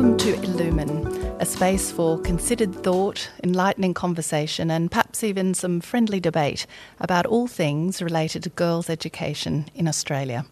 Welcome 0.00 0.16
to 0.16 0.42
Illumine, 0.42 1.06
a 1.40 1.44
space 1.44 1.92
for 1.92 2.18
considered 2.20 2.74
thought, 2.74 3.30
enlightening 3.44 3.92
conversation, 3.92 4.70
and 4.70 4.90
perhaps 4.90 5.22
even 5.22 5.52
some 5.52 5.82
friendly 5.82 6.18
debate 6.18 6.66
about 7.00 7.26
all 7.26 7.46
things 7.46 8.00
related 8.00 8.44
to 8.44 8.48
girls' 8.48 8.88
education 8.88 9.66
in 9.74 9.86
Australia. 9.86 10.46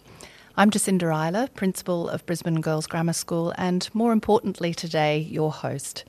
I'm 0.58 0.70
Jacinda 0.70 1.10
Euler, 1.10 1.48
Principal 1.54 2.10
of 2.10 2.26
Brisbane 2.26 2.60
Girls 2.60 2.86
Grammar 2.86 3.14
School, 3.14 3.54
and 3.56 3.88
more 3.94 4.12
importantly 4.12 4.74
today, 4.74 5.18
your 5.18 5.50
host. 5.50 6.04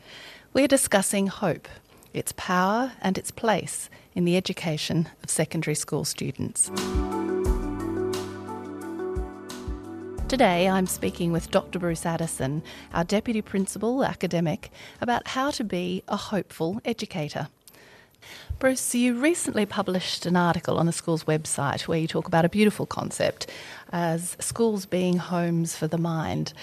We're 0.52 0.68
discussing 0.68 1.28
hope, 1.28 1.70
its 2.14 2.34
power, 2.36 2.92
and 3.00 3.18
its 3.18 3.32
place 3.32 3.90
in 4.16 4.26
the 4.26 4.36
education 4.36 5.08
of 5.24 5.30
secondary 5.30 5.76
school 5.76 6.04
students. 6.04 6.70
Today, 10.30 10.70
I'm 10.70 10.86
speaking 10.86 11.32
with 11.32 11.50
Dr. 11.50 11.80
Bruce 11.80 12.06
Addison, 12.06 12.62
our 12.94 13.04
Deputy 13.04 13.42
Principal 13.42 14.06
Academic, 14.06 14.70
about 15.02 15.30
how 15.30 15.50
to 15.50 15.64
be 15.64 16.04
a 16.08 16.18
hopeful 16.18 16.80
educator. 16.86 17.48
Bruce, 18.60 18.94
you 18.94 19.20
recently 19.20 19.66
published 19.66 20.28
an 20.28 20.36
article 20.36 20.78
on 20.78 20.86
the 20.86 20.92
school's 20.92 21.24
website 21.24 21.88
where 21.88 21.98
you 21.98 22.08
talk 22.08 22.28
about 22.28 22.46
a 22.46 22.50
beautiful 22.50 22.86
concept 22.86 23.48
as 23.92 24.38
schools 24.40 24.86
being 24.86 25.18
homes 25.18 25.76
for 25.76 25.88
the 25.88 25.98
mind. 25.98 26.54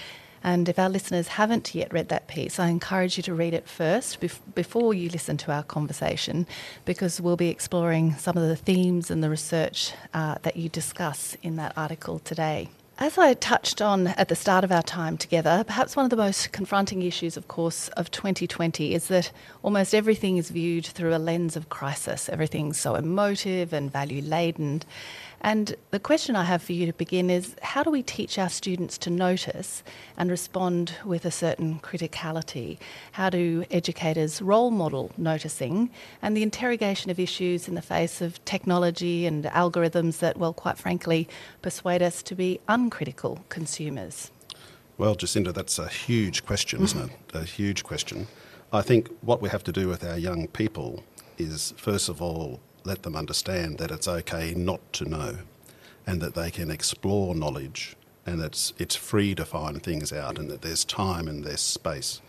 And 0.45 0.69
if 0.69 0.79
our 0.79 0.89
listeners 0.89 1.27
haven't 1.27 1.75
yet 1.75 1.93
read 1.93 2.09
that 2.09 2.29
piece, 2.29 2.61
I 2.61 2.69
encourage 2.69 3.17
you 3.17 3.25
to 3.25 3.35
read 3.35 3.53
it 3.53 3.69
first 3.69 4.21
bef- 4.21 4.39
before 4.55 4.95
you 4.95 5.09
listen 5.09 5.37
to 5.39 5.51
our 5.51 5.65
conversation, 5.65 6.47
because 6.85 7.21
we'll 7.21 7.37
be 7.37 7.49
exploring 7.49 8.15
some 8.15 8.37
of 8.37 8.47
the 8.47 8.55
themes 8.55 9.11
and 9.11 9.25
the 9.25 9.29
research 9.29 9.93
uh, 10.15 10.37
that 10.43 10.57
you 10.57 10.69
discuss 10.69 11.37
in 11.43 11.57
that 11.57 11.77
article 11.77 12.21
today. 12.21 12.69
As 12.99 13.19
I 13.19 13.35
touched 13.35 13.83
on 13.83 14.07
at 14.07 14.29
the 14.29 14.35
start 14.35 14.65
of 14.65 14.73
our 14.73 14.83
time 14.83 15.19
together, 15.19 15.63
perhaps 15.67 15.97
one 15.97 16.07
of 16.07 16.11
the 16.11 16.17
most 16.17 16.51
confronting 16.53 17.03
issues, 17.03 17.37
of 17.37 17.47
course, 17.47 17.89
of 17.89 18.11
2020 18.11 18.95
is 18.95 19.09
that 19.09 19.33
almost 19.63 19.95
everything 19.95 20.39
is 20.39 20.49
viewed 20.49 20.87
through 20.87 21.15
a 21.15 21.19
lens 21.19 21.57
of 21.57 21.69
crisis. 21.69 22.31
Everything's 22.31 22.79
so 22.79 22.95
emotive 22.95 23.75
and 23.75 23.93
value 23.93 24.23
laden. 24.23 24.81
And 25.41 25.77
the 25.91 26.01
question 26.01 26.35
I 26.35 26.45
have 26.45 26.63
for 26.63 26.73
you 26.73 26.87
to 26.87 26.93
begin 26.93 27.31
is 27.31 27.55
how 27.63 27.83
do 27.83 27.91
we 27.91 28.03
teach 28.03 28.39
our 28.39 28.49
students 28.49 28.99
to 28.99 29.11
notice 29.11 29.83
and 30.17 30.31
respond 30.31 30.95
with 31.05 31.25
a 31.25 31.31
certain 31.31 31.79
criticality? 31.81 32.79
How 33.13 33.31
do 33.31 33.65
educators 33.71 34.41
role 34.43 34.71
model 34.71 35.13
noticing 35.17 35.91
and 36.23 36.37
the 36.37 36.43
interrogation 36.43 37.11
of 37.11 37.21
issues 37.21 37.69
in 37.69 37.75
the 37.75 37.83
face 37.83 38.21
of 38.21 38.45
technology 38.45 39.27
and 39.27 39.45
algorithms 39.45 40.19
that, 40.19 40.37
well, 40.37 40.53
quite 40.53 40.79
frankly, 40.79 41.29
persuade 41.63 42.03
us 42.03 42.23
to 42.25 42.35
be 42.35 42.61
uncritical 42.69 43.45
consumers? 43.49 44.31
Well, 44.99 45.15
Jacinda, 45.15 45.53
that's 45.53 45.79
a 45.79 45.89
huge 45.89 46.47
question, 46.47 46.83
isn't 46.83 47.11
it? 47.11 47.35
A 47.35 47.45
huge 47.45 47.85
question. 47.85 48.27
I 48.73 48.81
think 48.81 49.11
what 49.21 49.43
we 49.43 49.51
have 49.51 49.63
to 49.65 49.73
do 49.73 49.89
with 49.89 50.03
our 50.03 50.19
young 50.19 50.49
people 50.49 51.05
is, 51.39 51.75
first 51.77 52.09
of 52.09 52.23
all, 52.23 52.61
let 52.87 53.03
them 53.03 53.17
understand 53.17 53.79
that 53.79 53.91
it's 53.91 54.09
okay 54.09 54.55
not 54.55 54.81
to 54.95 55.05
know 55.05 55.39
and 56.07 56.21
that 56.21 56.35
they 56.35 56.51
can 56.51 56.71
explore 56.71 57.35
knowledge 57.35 57.97
and 58.25 58.41
it's, 58.43 58.73
it's 58.79 58.97
free 58.97 59.35
to 59.35 59.45
find 59.45 59.83
things 59.83 60.13
out 60.13 60.39
and 60.39 60.51
that 60.51 60.63
there's 60.63 60.85
time 60.85 61.29
and 61.29 61.45
there's 61.45 61.61
space. 61.61 62.21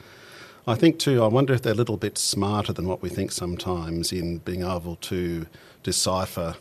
I 0.67 0.75
think 0.75 0.99
too, 0.99 1.23
I 1.23 1.27
wonder 1.27 1.53
if 1.53 1.61
they're 1.61 1.73
a 1.73 1.75
little 1.77 1.97
bit 1.97 2.17
smarter 2.17 2.73
than 2.73 2.87
what 2.87 3.01
we 3.01 3.09
think 3.09 3.31
sometimes 3.31 4.11
in 4.11 4.39
being 4.39 4.63
able 4.63 4.97
to 4.97 5.47
decipher 5.81 6.55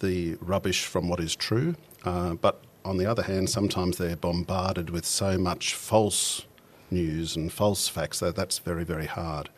the 0.00 0.36
rubbish 0.40 0.84
from 0.84 1.08
what 1.08 1.18
is 1.20 1.34
true. 1.34 1.74
Uh, 2.04 2.34
but 2.34 2.62
on 2.84 2.98
the 2.98 3.06
other 3.06 3.22
hand, 3.22 3.48
sometimes 3.48 3.96
they're 3.96 4.16
bombarded 4.16 4.90
with 4.90 5.06
so 5.06 5.38
much 5.38 5.74
false 5.74 6.44
news 6.90 7.36
and 7.36 7.52
false 7.52 7.88
facts 7.88 8.20
that 8.20 8.36
that's 8.36 8.58
very, 8.58 8.84
very 8.84 9.06
hard. 9.06 9.48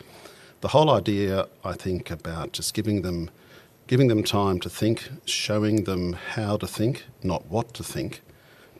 The 0.61 0.69
whole 0.69 0.91
idea, 0.91 1.49
I 1.65 1.73
think, 1.73 2.11
about 2.11 2.53
just 2.53 2.75
giving 2.75 3.03
them 3.03 3.31
giving 3.87 4.09
them 4.09 4.23
time 4.23 4.59
to 4.61 4.71
think, 4.71 5.11
showing 5.27 5.85
them 5.85 6.15
how 6.15 6.57
to 6.57 6.67
think, 6.67 7.05
not 7.23 7.47
what 7.47 7.75
to 7.75 7.85
think, 7.85 8.23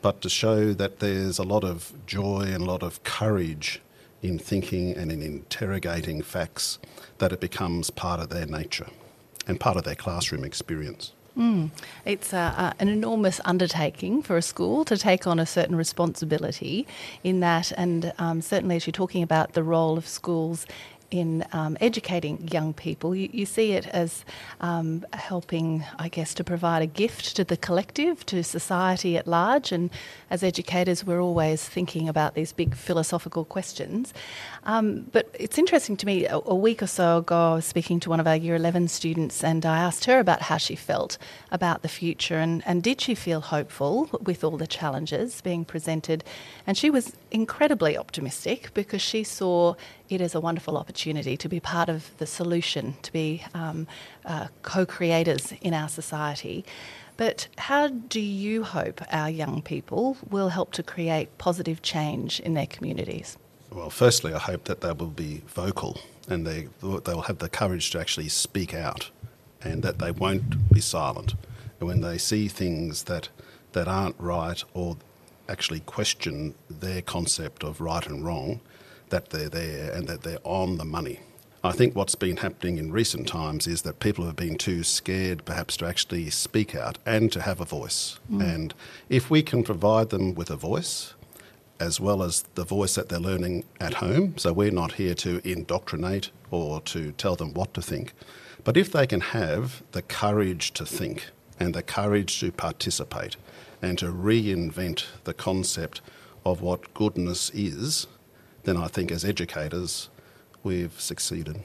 but 0.01 0.21
to 0.21 0.29
show 0.29 0.73
that 0.73 0.99
there's 0.99 1.39
a 1.39 1.43
lot 1.43 1.63
of 1.63 1.93
joy 2.05 2.41
and 2.41 2.63
a 2.63 2.65
lot 2.65 2.83
of 2.83 3.03
courage 3.03 3.81
in 4.21 4.39
thinking 4.39 4.95
and 4.95 5.11
in 5.11 5.21
interrogating 5.21 6.21
facts, 6.21 6.79
that 7.19 7.31
it 7.31 7.39
becomes 7.39 7.89
part 7.89 8.19
of 8.19 8.29
their 8.29 8.45
nature 8.45 8.87
and 9.47 9.59
part 9.59 9.77
of 9.77 9.83
their 9.83 9.95
classroom 9.95 10.43
experience. 10.43 11.11
Mm. 11.37 11.69
It's 12.05 12.33
an 12.33 12.87
enormous 12.87 13.41
undertaking 13.43 14.23
for 14.23 14.37
a 14.37 14.41
school 14.41 14.85
to 14.85 14.97
take 14.97 15.27
on 15.27 15.37
a 15.37 15.45
certain 15.45 15.75
responsibility 15.75 16.87
in 17.23 17.41
that, 17.41 17.73
and 17.73 18.13
um, 18.17 18.41
certainly 18.41 18.77
as 18.77 18.87
you're 18.87 18.93
talking 18.93 19.21
about 19.21 19.51
the 19.51 19.63
role 19.63 19.97
of 19.97 20.07
schools 20.07 20.65
in 21.11 21.45
um, 21.51 21.77
educating 21.81 22.47
young 22.51 22.73
people. 22.73 23.15
You, 23.15 23.29
you 23.31 23.45
see 23.45 23.73
it 23.73 23.87
as 23.87 24.25
um, 24.61 25.05
helping, 25.13 25.83
I 25.97 26.09
guess, 26.09 26.33
to 26.35 26.43
provide 26.43 26.81
a 26.81 26.87
gift 26.87 27.35
to 27.35 27.43
the 27.43 27.57
collective, 27.57 28.25
to 28.27 28.43
society 28.43 29.17
at 29.17 29.27
large. 29.27 29.71
And 29.71 29.89
as 30.29 30.43
educators, 30.43 31.03
we're 31.03 31.21
always 31.21 31.67
thinking 31.67 32.09
about 32.09 32.35
these 32.35 32.53
big 32.53 32.75
philosophical 32.75 33.45
questions. 33.45 34.13
Um, 34.63 35.07
but 35.11 35.29
it's 35.33 35.57
interesting 35.57 35.95
to 35.97 36.05
me, 36.05 36.25
a, 36.25 36.37
a, 36.37 36.55
week 36.55 36.81
or 36.81 36.87
so 36.87 37.19
ago, 37.19 37.51
I 37.51 37.55
was 37.55 37.65
speaking 37.65 37.99
to 38.01 38.09
one 38.09 38.19
of 38.19 38.27
our 38.27 38.35
Year 38.35 38.55
11 38.55 38.87
students 38.87 39.43
and 39.43 39.65
I 39.65 39.77
asked 39.77 40.05
her 40.05 40.19
about 40.19 40.41
how 40.41 40.57
she 40.57 40.75
felt 40.75 41.17
about 41.51 41.83
the 41.83 41.87
future 41.87 42.37
and, 42.39 42.63
and 42.65 42.81
did 42.81 42.99
she 42.99 43.13
feel 43.13 43.41
hopeful 43.41 44.09
with 44.21 44.43
all 44.43 44.57
the 44.57 44.67
challenges 44.67 45.41
being 45.41 45.65
presented. 45.65 46.23
And 46.65 46.77
she 46.77 46.89
was 46.89 47.13
incredibly 47.29 47.97
optimistic 47.97 48.73
because 48.73 49.01
she 49.01 49.23
saw 49.23 49.75
it 50.09 50.21
as 50.21 50.35
a 50.35 50.39
wonderful 50.39 50.77
opportunity 50.77 51.37
to 51.37 51.49
be 51.49 51.59
part 51.59 51.89
of 51.89 52.15
the 52.17 52.25
solution, 52.25 52.95
to 53.01 53.11
be 53.11 53.43
um, 53.53 53.87
uh, 54.25 54.47
co 54.61 54.85
creators 54.85 55.53
in 55.61 55.73
our 55.73 55.89
society. 55.89 56.65
But 57.17 57.47
how 57.57 57.87
do 57.87 58.19
you 58.19 58.63
hope 58.63 59.01
our 59.11 59.29
young 59.29 59.61
people 59.61 60.17
will 60.29 60.49
help 60.49 60.73
to 60.73 60.83
create 60.83 61.37
positive 61.37 61.81
change 61.81 62.39
in 62.41 62.53
their 62.53 62.67
communities? 62.67 63.37
Well, 63.71 63.89
firstly, 63.89 64.33
I 64.33 64.39
hope 64.39 64.65
that 64.65 64.81
they 64.81 64.91
will 64.91 65.07
be 65.07 65.41
vocal 65.47 65.99
and 66.27 66.45
they, 66.45 66.67
they 66.81 67.13
will 67.13 67.21
have 67.21 67.37
the 67.37 67.49
courage 67.49 67.91
to 67.91 67.99
actually 67.99 68.29
speak 68.29 68.73
out 68.73 69.09
and 69.61 69.81
that 69.83 69.99
they 69.99 70.11
won't 70.11 70.71
be 70.71 70.81
silent. 70.81 71.35
And 71.79 71.87
when 71.87 72.01
they 72.01 72.17
see 72.17 72.47
things 72.47 73.03
that, 73.03 73.29
that 73.73 73.87
aren't 73.87 74.15
right 74.19 74.63
or 74.73 74.97
actually 75.47 75.81
question 75.81 76.55
their 76.69 77.01
concept 77.01 77.63
of 77.63 77.81
right 77.81 78.05
and 78.05 78.25
wrong, 78.25 78.59
that 79.09 79.29
they're 79.29 79.49
there 79.49 79.91
and 79.91 80.07
that 80.07 80.23
they're 80.23 80.39
on 80.43 80.77
the 80.77 80.85
money. 80.85 81.19
I 81.63 81.71
think 81.71 81.95
what's 81.95 82.13
been 82.13 82.37
happening 82.37 82.77
in 82.77 82.91
recent 82.91 83.27
times 83.27 83.65
is 83.65 83.81
that 83.81 83.99
people 83.99 84.25
have 84.25 84.35
been 84.35 84.55
too 84.55 84.83
scared 84.83 85.45
perhaps 85.45 85.75
to 85.77 85.87
actually 85.87 86.29
speak 86.29 86.75
out 86.75 86.99
and 87.07 87.31
to 87.31 87.41
have 87.41 87.59
a 87.59 87.65
voice. 87.65 88.19
Mm. 88.31 88.53
And 88.53 88.73
if 89.09 89.31
we 89.31 89.41
can 89.41 89.63
provide 89.63 90.11
them 90.11 90.35
with 90.35 90.51
a 90.51 90.55
voice, 90.55 91.15
as 91.79 91.99
well 91.99 92.21
as 92.21 92.43
the 92.53 92.63
voice 92.63 92.95
that 92.95 93.09
they're 93.09 93.19
learning 93.19 93.63
at 93.79 93.95
home, 93.95 94.37
so 94.37 94.53
we're 94.53 94.71
not 94.71 94.93
here 94.93 95.15
to 95.15 95.41
indoctrinate 95.43 96.29
or 96.51 96.81
to 96.81 97.11
tell 97.13 97.35
them 97.35 97.53
what 97.53 97.73
to 97.73 97.81
think, 97.81 98.13
but 98.63 98.77
if 98.77 98.91
they 98.91 99.07
can 99.07 99.21
have 99.21 99.83
the 99.91 100.01
courage 100.01 100.71
to 100.73 100.85
think 100.85 101.29
and 101.59 101.73
the 101.73 101.83
courage 101.83 102.39
to 102.39 102.51
participate 102.51 103.37
and 103.81 103.97
to 103.99 104.05
reinvent 104.05 105.05
the 105.23 105.33
concept 105.33 106.01
of 106.45 106.61
what 106.61 106.93
goodness 106.93 107.49
is, 107.53 108.07
then 108.65 108.77
I 108.77 108.87
think 108.87 109.11
as 109.11 109.23
educators, 109.23 110.09
we've 110.63 110.99
succeeded. 110.99 111.63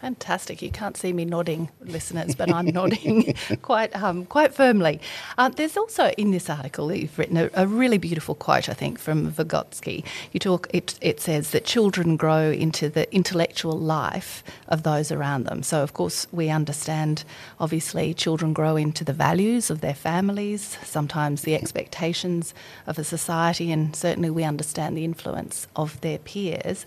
Fantastic. 0.00 0.62
You 0.62 0.70
can't 0.70 0.96
see 0.96 1.12
me 1.12 1.26
nodding, 1.26 1.68
listeners, 1.82 2.34
but 2.34 2.50
I'm 2.50 2.66
nodding 2.66 3.34
quite 3.62 3.94
um, 3.94 4.24
quite 4.24 4.54
firmly. 4.54 4.98
Uh, 5.36 5.50
there's 5.50 5.76
also 5.76 6.08
in 6.16 6.30
this 6.30 6.48
article 6.48 6.86
that 6.86 6.98
you've 6.98 7.18
written 7.18 7.36
a, 7.36 7.50
a, 7.52 7.66
really 7.66 7.98
beautiful 7.98 8.34
quote, 8.34 8.70
I 8.70 8.72
think, 8.72 8.98
from 8.98 9.30
Vygotsky. 9.30 10.02
You 10.32 10.40
talk. 10.40 10.68
It, 10.72 10.98
it 11.02 11.20
says 11.20 11.50
that 11.50 11.66
children 11.66 12.16
grow 12.16 12.50
into 12.50 12.88
the 12.88 13.14
intellectual 13.14 13.78
life 13.78 14.42
of 14.68 14.84
those 14.84 15.12
around 15.12 15.44
them. 15.44 15.62
So, 15.62 15.82
of 15.82 15.92
course, 15.92 16.26
we 16.32 16.48
understand. 16.48 17.24
Obviously, 17.58 18.14
children 18.14 18.54
grow 18.54 18.76
into 18.76 19.04
the 19.04 19.12
values 19.12 19.68
of 19.68 19.82
their 19.82 19.94
families, 19.94 20.78
sometimes 20.82 21.42
the 21.42 21.54
expectations 21.54 22.54
of 22.86 22.98
a 22.98 23.04
society, 23.04 23.70
and 23.70 23.94
certainly 23.94 24.30
we 24.30 24.44
understand 24.44 24.96
the 24.96 25.04
influence 25.04 25.66
of 25.76 26.00
their 26.00 26.16
peers. 26.18 26.86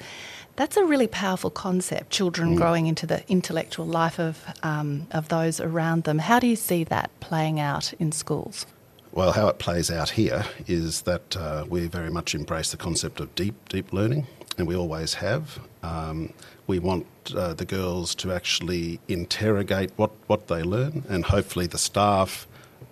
That's 0.55 0.77
a 0.77 0.85
really 0.85 1.07
powerful 1.07 1.49
concept, 1.49 2.11
children 2.11 2.53
mm. 2.53 2.57
growing 2.57 2.85
into 2.85 3.02
the 3.05 3.29
intellectual 3.29 3.85
life 3.85 4.19
of, 4.19 4.43
um, 4.63 5.07
of 5.11 5.29
those 5.29 5.59
around 5.59 6.03
them. 6.03 6.19
How 6.19 6.39
do 6.39 6.47
you 6.47 6.55
see 6.55 6.83
that 6.85 7.09
playing 7.19 7.59
out 7.59 7.93
in 7.99 8.11
schools? 8.11 8.65
Well, 9.11 9.33
how 9.33 9.47
it 9.47 9.59
plays 9.59 9.91
out 9.91 10.09
here 10.11 10.43
is 10.65 11.01
that 11.03 11.37
uh, 11.37 11.65
we 11.69 11.87
very 11.87 12.09
much 12.09 12.33
embrace 12.33 12.71
the 12.71 12.77
concept 12.77 13.19
of 13.19 13.35
deep, 13.35 13.69
deep 13.69 13.93
learning, 13.93 14.25
and 14.57 14.67
we 14.67 14.75
always 14.75 15.15
have. 15.15 15.59
Um, 15.83 16.33
we 16.65 16.79
want 16.79 17.05
uh, 17.35 17.53
the 17.53 17.65
girls 17.65 18.15
to 18.15 18.31
actually 18.31 18.99
interrogate 19.07 19.91
what, 19.97 20.11
what 20.25 20.47
they 20.47 20.63
learn, 20.63 21.03
and 21.09 21.25
hopefully 21.25 21.67
the 21.67 21.77
staff 21.77 22.47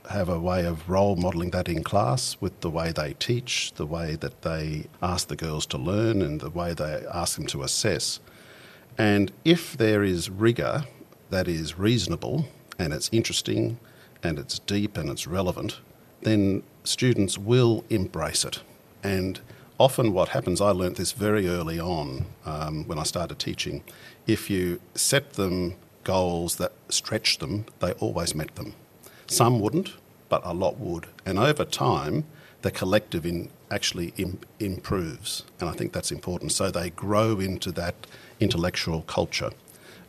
have 0.09 0.29
a 0.29 0.39
way 0.39 0.65
of 0.65 0.89
role 0.89 1.15
modelling 1.15 1.51
that 1.51 1.67
in 1.67 1.83
class 1.83 2.37
with 2.39 2.59
the 2.61 2.69
way 2.69 2.91
they 2.91 3.13
teach, 3.13 3.71
the 3.73 3.85
way 3.85 4.15
that 4.15 4.41
they 4.41 4.85
ask 5.01 5.27
the 5.27 5.35
girls 5.35 5.65
to 5.67 5.77
learn, 5.77 6.21
and 6.21 6.39
the 6.39 6.49
way 6.49 6.73
they 6.73 7.03
ask 7.13 7.35
them 7.35 7.47
to 7.47 7.63
assess. 7.63 8.19
And 9.01 9.31
if 9.43 9.75
there 9.75 10.03
is 10.03 10.29
rigour 10.29 10.83
that 11.31 11.47
is 11.47 11.79
reasonable 11.79 12.45
and 12.77 12.93
it's 12.93 13.09
interesting 13.11 13.79
and 14.21 14.37
it's 14.37 14.59
deep 14.59 14.95
and 14.95 15.09
it's 15.09 15.25
relevant, 15.25 15.79
then 16.21 16.61
students 16.83 17.35
will 17.35 17.83
embrace 17.89 18.45
it. 18.45 18.61
And 19.01 19.39
often 19.79 20.13
what 20.13 20.29
happens, 20.29 20.61
I 20.61 20.69
learnt 20.69 20.97
this 20.97 21.13
very 21.13 21.47
early 21.47 21.79
on 21.79 22.27
um, 22.45 22.85
when 22.85 22.99
I 22.99 23.03
started 23.03 23.39
teaching, 23.39 23.83
if 24.27 24.51
you 24.51 24.79
set 24.93 25.33
them 25.33 25.77
goals 26.03 26.57
that 26.57 26.73
stretch 26.89 27.39
them, 27.39 27.65
they 27.79 27.93
always 27.93 28.35
met 28.35 28.53
them. 28.53 28.75
Some 29.25 29.61
wouldn't, 29.61 29.93
but 30.29 30.45
a 30.45 30.53
lot 30.53 30.77
would. 30.77 31.07
And 31.25 31.39
over 31.39 31.65
time, 31.65 32.25
the 32.61 32.71
collective 32.71 33.25
in 33.25 33.49
actually 33.69 34.13
Im- 34.17 34.39
improves. 34.59 35.43
And 35.59 35.69
I 35.69 35.73
think 35.73 35.93
that's 35.93 36.11
important. 36.11 36.51
So 36.51 36.69
they 36.69 36.89
grow 36.89 37.39
into 37.39 37.71
that 37.73 37.95
intellectual 38.39 39.01
culture. 39.03 39.51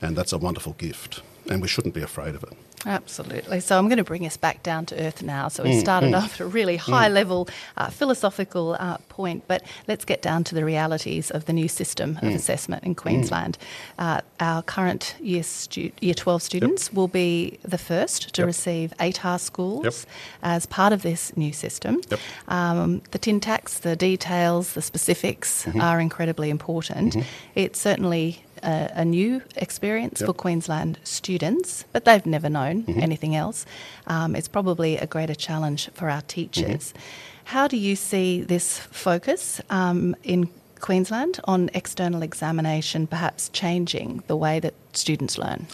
And 0.00 0.16
that's 0.16 0.32
a 0.32 0.38
wonderful 0.38 0.74
gift. 0.74 1.22
And 1.48 1.62
we 1.62 1.68
shouldn't 1.68 1.94
be 1.94 2.02
afraid 2.02 2.34
of 2.34 2.42
it. 2.42 2.52
Absolutely. 2.86 3.60
So 3.60 3.78
I'm 3.78 3.88
going 3.88 3.98
to 3.98 4.04
bring 4.04 4.26
us 4.26 4.36
back 4.36 4.62
down 4.62 4.86
to 4.86 5.00
earth 5.00 5.22
now. 5.22 5.48
So 5.48 5.62
we 5.62 5.70
mm, 5.70 5.80
started 5.80 6.12
mm, 6.12 6.18
off 6.18 6.34
at 6.34 6.40
a 6.40 6.46
really 6.46 6.76
high 6.76 7.08
mm. 7.08 7.14
level 7.14 7.48
uh, 7.76 7.90
philosophical 7.90 8.76
uh, 8.78 8.98
point, 9.08 9.44
but 9.46 9.62
let's 9.86 10.04
get 10.04 10.22
down 10.22 10.44
to 10.44 10.54
the 10.54 10.64
realities 10.64 11.30
of 11.30 11.44
the 11.44 11.52
new 11.52 11.68
system 11.68 12.16
of 12.16 12.24
mm. 12.24 12.34
assessment 12.34 12.84
in 12.84 12.94
Queensland. 12.94 13.58
Uh, 13.98 14.20
our 14.40 14.62
current 14.62 15.14
year, 15.20 15.42
stu- 15.42 15.92
year 16.00 16.14
12 16.14 16.42
students 16.42 16.88
yep. 16.88 16.94
will 16.94 17.08
be 17.08 17.58
the 17.62 17.78
first 17.78 18.34
to 18.34 18.42
yep. 18.42 18.46
receive 18.46 18.92
ATAR 18.98 19.38
schools 19.38 19.84
yep. 19.84 19.94
as 20.42 20.66
part 20.66 20.92
of 20.92 21.02
this 21.02 21.36
new 21.36 21.52
system. 21.52 22.00
Um, 22.48 23.02
the 23.12 23.18
tin 23.18 23.40
tacks, 23.40 23.78
the 23.78 23.96
details, 23.96 24.74
the 24.74 24.82
specifics 24.82 25.64
mm-hmm. 25.64 25.80
are 25.80 26.00
incredibly 26.00 26.50
important. 26.50 27.14
Mm-hmm. 27.14 27.28
It's 27.54 27.80
certainly 27.80 28.42
a, 28.62 28.90
a 28.94 29.04
new 29.04 29.42
experience 29.56 30.20
yep. 30.20 30.26
for 30.26 30.32
Queensland 30.32 30.98
students, 31.04 31.84
but 31.92 32.04
they've 32.04 32.26
never 32.26 32.48
known 32.48 32.84
mm-hmm. 32.84 33.00
anything 33.00 33.34
else. 33.36 33.66
Um, 34.06 34.34
it's 34.34 34.48
probably 34.48 34.96
a 34.96 35.06
greater 35.06 35.34
challenge 35.34 35.90
for 35.94 36.10
our 36.10 36.22
teachers. 36.22 36.92
Mm-hmm. 36.92 36.98
How 37.44 37.68
do 37.68 37.76
you 37.76 37.96
see 37.96 38.42
this 38.42 38.78
focus 38.78 39.60
um, 39.70 40.16
in 40.22 40.48
Queensland 40.80 41.40
on 41.44 41.70
external 41.74 42.22
examination 42.22 43.06
perhaps 43.06 43.48
changing 43.50 44.22
the 44.26 44.36
way 44.36 44.60
that 44.60 44.74
students 44.92 45.38
learn? 45.38 45.66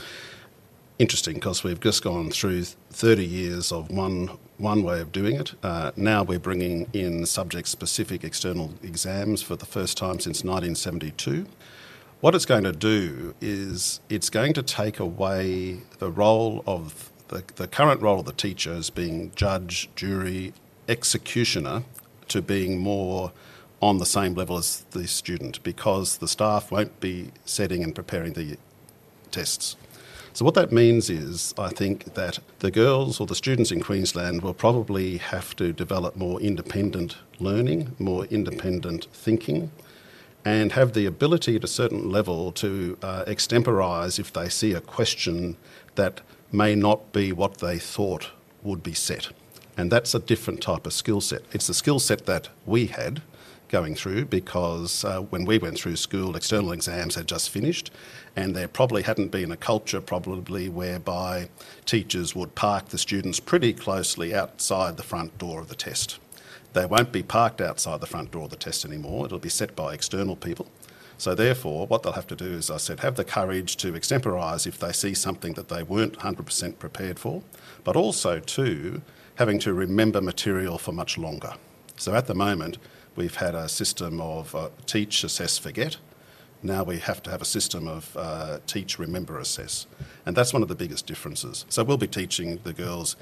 Interesting, 0.99 1.35
because 1.35 1.63
we've 1.63 1.81
just 1.81 2.03
gone 2.03 2.31
through 2.31 2.65
30 2.65 3.25
years 3.25 3.71
of 3.73 3.91
one 3.91 4.31
one 4.59 4.83
way 4.83 5.01
of 5.01 5.13
doing 5.13 5.37
it. 5.37 5.55
Uh, 5.63 5.93
now 5.97 6.25
we're 6.25 6.39
bringing 6.41 6.89
in 6.93 7.25
subject 7.25 7.69
specific 7.69 8.25
external 8.25 8.75
exams 8.83 9.41
for 9.41 9.55
the 9.55 9.65
first 9.65 9.97
time 9.97 10.19
since 10.19 10.43
1972. 10.43 11.47
What 12.21 12.35
it's 12.35 12.47
going 12.47 12.65
to 12.65 12.73
do 12.73 13.37
is 13.41 14.01
it's 14.09 14.29
going 14.29 14.53
to 14.55 14.63
take 14.63 14.99
away 14.99 15.83
the 16.01 16.11
role 16.11 16.65
of 16.67 17.13
the, 17.29 17.45
the 17.55 17.69
current 17.69 18.03
role 18.03 18.19
of 18.19 18.27
the 18.27 18.33
teacher 18.33 18.73
as 18.73 18.91
being 18.91 19.31
judge, 19.37 19.89
jury, 19.95 20.53
executioner 20.89 21.85
to 22.27 22.43
being 22.43 22.79
more 22.79 23.31
on 23.81 23.99
the 23.99 24.05
same 24.07 24.35
level 24.35 24.59
as 24.59 24.85
the 24.91 25.07
student 25.07 25.63
because 25.63 26.19
the 26.19 26.27
staff 26.27 26.73
won't 26.73 26.99
be 26.99 27.31
setting 27.45 27.85
and 27.85 27.95
preparing 27.95 28.33
the 28.33 28.57
tests. 29.31 29.77
So, 30.33 30.45
what 30.45 30.55
that 30.55 30.73
means 30.73 31.09
is, 31.09 31.55
I 31.57 31.69
think 31.69 32.15
that 32.15 32.41
the 32.59 32.73
girls 32.73 33.21
or 33.21 33.29
the 33.29 33.37
students 33.37 33.71
in 33.71 33.81
Queensland 33.81 34.43
will 34.43 34.55
probably 34.55 35.19
have 35.19 35.55
to 35.55 35.73
develop 35.73 36.17
more 36.17 36.41
independent 36.41 37.17
learning, 37.39 37.95
more 38.01 38.25
independent 38.25 39.07
thinking, 39.13 39.71
and 40.45 40.73
have 40.73 40.93
the 40.93 41.07
ability 41.07 41.57
at 41.57 41.65
a 41.65 41.69
certain 41.69 42.11
level 42.11 42.53
to 42.53 42.97
uh, 43.03 43.25
extemporise 43.27 44.19
if 44.19 44.33
they 44.33 44.49
see 44.49 44.73
a 44.73 44.81
question 44.81 45.57
that 45.97 46.21
may 46.53 46.75
not 46.75 47.13
be 47.13 47.33
what 47.33 47.59
they 47.59 47.79
thought 47.79 48.31
would 48.63 48.83
be 48.83 48.95
set. 48.95 49.29
And 49.77 49.93
that's 49.93 50.15
a 50.15 50.19
different 50.19 50.61
type 50.61 50.87
of 50.87 50.93
skill 50.93 51.21
set. 51.21 51.43
It's 51.53 51.67
the 51.67 51.75
skill 51.75 51.99
set 51.99 52.27
that 52.27 52.49
we 52.67 52.87
had 52.87 53.23
going 53.69 53.95
through 53.95 54.25
because 54.25 55.05
uh, 55.05 55.21
when 55.21 55.45
we 55.45 55.59
went 55.59 55.79
through 55.79 55.97
school, 55.97 56.35
external 56.35 56.73
exams 56.73 57.15
had 57.15 57.29
just 57.29 57.51
finished, 57.51 57.91
and 58.35 58.57
there 58.57 58.69
probably 58.69 59.03
hadn't 59.03 59.29
been 59.29 59.53
a 59.53 59.57
culture, 59.57 60.01
probably, 60.01 60.69
whereby 60.69 61.49
teachers 61.85 62.35
would 62.35 62.55
park 62.55 62.89
the 62.89 62.99
students 62.99 63.41
pretty 63.41 63.73
closely 63.73 64.35
outside 64.35 64.97
the 64.97 65.03
front 65.03 65.37
door 65.39 65.61
of 65.61 65.69
the 65.69 65.75
test. 65.75 66.19
They 66.73 66.87
won't 66.87 67.13
be 67.13 67.23
parked 67.23 67.61
outside 67.61 68.01
the 68.01 68.07
front 68.07 68.31
door 68.31 68.45
of 68.45 68.51
the 68.51 68.57
test 68.57 68.85
anymore. 68.85 69.27
It'll 69.27 69.39
be 69.39 69.49
set 69.49 69.75
by 69.75 69.95
external 69.95 70.37
people. 70.37 70.69
So 71.17 71.35
therefore, 71.35 71.87
what 71.87 72.03
they'll 72.03 72.13
have 72.13 72.29
to 72.29 72.37
do 72.37 72.47
is, 72.47 72.71
I 72.71 72.77
said, 72.77 73.01
have 73.01 73.17
the 73.17 73.25
courage 73.25 73.77
to 73.79 73.97
extemporise 73.97 74.67
if 74.67 74.79
they 74.79 74.93
see 74.93 75.15
something 75.15 75.55
that 75.55 75.69
they 75.69 75.83
weren't 75.83 76.19
100% 76.21 76.79
prepared 76.79 77.19
for, 77.19 77.43
but 77.83 77.97
also 77.97 78.39
too 78.39 79.03
having 79.35 79.59
to 79.61 79.73
remember 79.73 80.21
material 80.21 80.79
for 80.79 80.93
much 80.93 81.19
longer. 81.19 81.55
So 81.97 82.15
at 82.15 82.27
the 82.27 82.35
moment, 82.35 82.79
we've 83.17 83.35
had 83.35 83.57
a 83.57 83.69
system 83.69 84.21
of 84.21 84.55
uh, 84.55 84.71
teach, 84.87 85.25
assess, 85.25 85.59
forget. 85.59 85.97
Now 86.63 86.85
we 86.85 86.99
have 86.99 87.23
to 87.25 87.31
have 87.31 87.43
a 87.43 87.45
system 87.45 87.89
of 87.89 88.17
uh, 88.17 88.59
teach, 88.67 88.99
remember, 88.99 89.39
assess. 89.39 89.87
And 90.25 90.37
that's 90.37 90.53
one 90.53 90.63
of 90.63 90.69
the 90.69 90.75
biggest 90.77 91.07
differences. 91.07 91.65
So 91.69 91.83
we'll 91.83 91.97
be 91.97 92.09
teaching 92.09 92.61
the 92.63 92.73
girls 92.73 93.17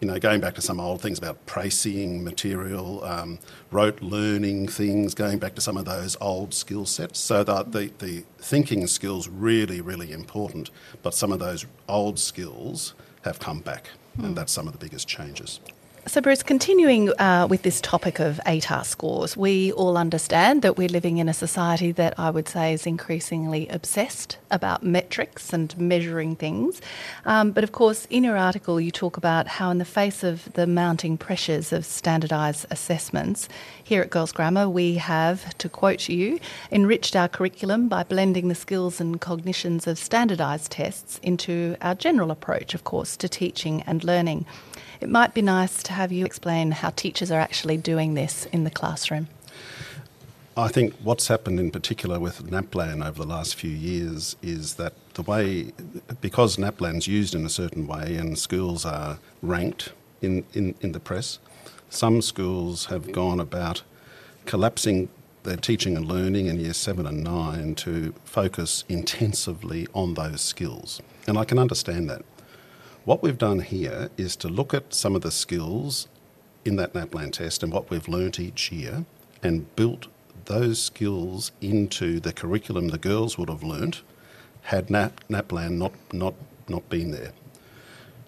you 0.00 0.06
know, 0.06 0.18
going 0.18 0.40
back 0.40 0.54
to 0.54 0.60
some 0.60 0.78
old 0.78 1.00
things 1.00 1.18
about 1.18 1.44
pricing 1.46 2.22
material, 2.22 3.02
um, 3.04 3.38
rote 3.70 4.00
learning 4.00 4.68
things, 4.68 5.14
going 5.14 5.38
back 5.38 5.54
to 5.56 5.60
some 5.60 5.76
of 5.76 5.84
those 5.84 6.16
old 6.20 6.54
skill 6.54 6.86
sets. 6.86 7.18
So 7.18 7.42
that 7.44 7.72
the, 7.72 7.90
the 7.98 8.24
thinking 8.38 8.86
skills 8.86 9.28
really, 9.28 9.80
really 9.80 10.12
important, 10.12 10.70
but 11.02 11.14
some 11.14 11.32
of 11.32 11.38
those 11.38 11.66
old 11.88 12.18
skills 12.18 12.94
have 13.22 13.38
come 13.38 13.60
back, 13.60 13.90
mm. 14.16 14.20
and 14.20 14.28
hmm. 14.28 14.34
that's 14.34 14.52
some 14.52 14.66
of 14.66 14.72
the 14.72 14.78
biggest 14.78 15.08
changes. 15.08 15.60
So, 16.08 16.22
Bruce, 16.22 16.42
continuing 16.42 17.10
uh, 17.20 17.46
with 17.50 17.64
this 17.64 17.82
topic 17.82 18.18
of 18.18 18.40
ATAR 18.46 18.86
scores, 18.86 19.36
we 19.36 19.72
all 19.72 19.98
understand 19.98 20.62
that 20.62 20.78
we're 20.78 20.88
living 20.88 21.18
in 21.18 21.28
a 21.28 21.34
society 21.34 21.92
that 21.92 22.18
I 22.18 22.30
would 22.30 22.48
say 22.48 22.72
is 22.72 22.86
increasingly 22.86 23.68
obsessed 23.68 24.38
about 24.50 24.82
metrics 24.82 25.52
and 25.52 25.76
measuring 25.76 26.34
things. 26.34 26.80
Um, 27.26 27.50
but 27.50 27.62
of 27.62 27.72
course, 27.72 28.06
in 28.08 28.24
your 28.24 28.38
article, 28.38 28.80
you 28.80 28.90
talk 28.90 29.18
about 29.18 29.48
how, 29.48 29.70
in 29.70 29.76
the 29.76 29.84
face 29.84 30.24
of 30.24 30.50
the 30.54 30.66
mounting 30.66 31.18
pressures 31.18 31.74
of 31.74 31.84
standardised 31.84 32.64
assessments, 32.70 33.46
here 33.88 34.02
at 34.02 34.10
Girls 34.10 34.32
Grammar, 34.32 34.68
we 34.68 34.96
have, 34.96 35.56
to 35.56 35.68
quote 35.70 36.10
you, 36.10 36.38
enriched 36.70 37.16
our 37.16 37.26
curriculum 37.26 37.88
by 37.88 38.02
blending 38.02 38.48
the 38.48 38.54
skills 38.54 39.00
and 39.00 39.18
cognitions 39.18 39.86
of 39.86 39.96
standardised 39.96 40.70
tests 40.70 41.18
into 41.22 41.74
our 41.80 41.94
general 41.94 42.30
approach, 42.30 42.74
of 42.74 42.84
course, 42.84 43.16
to 43.16 43.30
teaching 43.30 43.82
and 43.86 44.04
learning. 44.04 44.44
It 45.00 45.08
might 45.08 45.32
be 45.32 45.40
nice 45.40 45.82
to 45.84 45.94
have 45.94 46.12
you 46.12 46.26
explain 46.26 46.72
how 46.72 46.90
teachers 46.90 47.30
are 47.30 47.40
actually 47.40 47.78
doing 47.78 48.12
this 48.12 48.44
in 48.52 48.64
the 48.64 48.70
classroom. 48.70 49.28
I 50.54 50.68
think 50.68 50.92
what's 51.02 51.28
happened 51.28 51.58
in 51.58 51.70
particular 51.70 52.20
with 52.20 52.42
NAPLAN 52.42 53.02
over 53.02 53.22
the 53.22 53.28
last 53.28 53.54
few 53.54 53.70
years 53.70 54.36
is 54.42 54.74
that 54.74 54.92
the 55.14 55.22
way, 55.22 55.72
because 56.20 56.58
NAPLAN's 56.58 57.06
used 57.06 57.34
in 57.34 57.46
a 57.46 57.48
certain 57.48 57.86
way 57.86 58.16
and 58.16 58.38
schools 58.38 58.84
are 58.84 59.18
ranked 59.40 59.92
in, 60.20 60.44
in, 60.52 60.74
in 60.82 60.92
the 60.92 61.00
press, 61.00 61.38
some 61.90 62.22
schools 62.22 62.86
have 62.86 63.12
gone 63.12 63.40
about 63.40 63.82
collapsing 64.46 65.08
their 65.42 65.56
teaching 65.56 65.96
and 65.96 66.06
learning 66.06 66.46
in 66.46 66.60
year 66.60 66.74
seven 66.74 67.06
and 67.06 67.22
nine 67.24 67.74
to 67.74 68.14
focus 68.24 68.84
intensively 68.88 69.86
on 69.94 70.14
those 70.14 70.40
skills. 70.40 71.00
And 71.26 71.38
I 71.38 71.44
can 71.44 71.58
understand 71.58 72.08
that. 72.10 72.22
What 73.04 73.22
we've 73.22 73.38
done 73.38 73.60
here 73.60 74.10
is 74.18 74.36
to 74.36 74.48
look 74.48 74.74
at 74.74 74.92
some 74.92 75.14
of 75.14 75.22
the 75.22 75.30
skills 75.30 76.08
in 76.64 76.76
that 76.76 76.92
NAPLAN 76.92 77.32
test 77.32 77.62
and 77.62 77.72
what 77.72 77.88
we've 77.88 78.08
learnt 78.08 78.38
each 78.38 78.70
year 78.70 79.06
and 79.42 79.74
built 79.76 80.08
those 80.44 80.82
skills 80.82 81.52
into 81.60 82.20
the 82.20 82.32
curriculum 82.32 82.88
the 82.88 82.98
girls 82.98 83.38
would 83.38 83.48
have 83.48 83.62
learnt 83.62 84.02
had 84.62 84.90
NAP, 84.90 85.20
NAPLAN 85.30 85.78
not, 85.78 85.92
not, 86.12 86.34
not 86.68 86.88
been 86.90 87.10
there. 87.10 87.32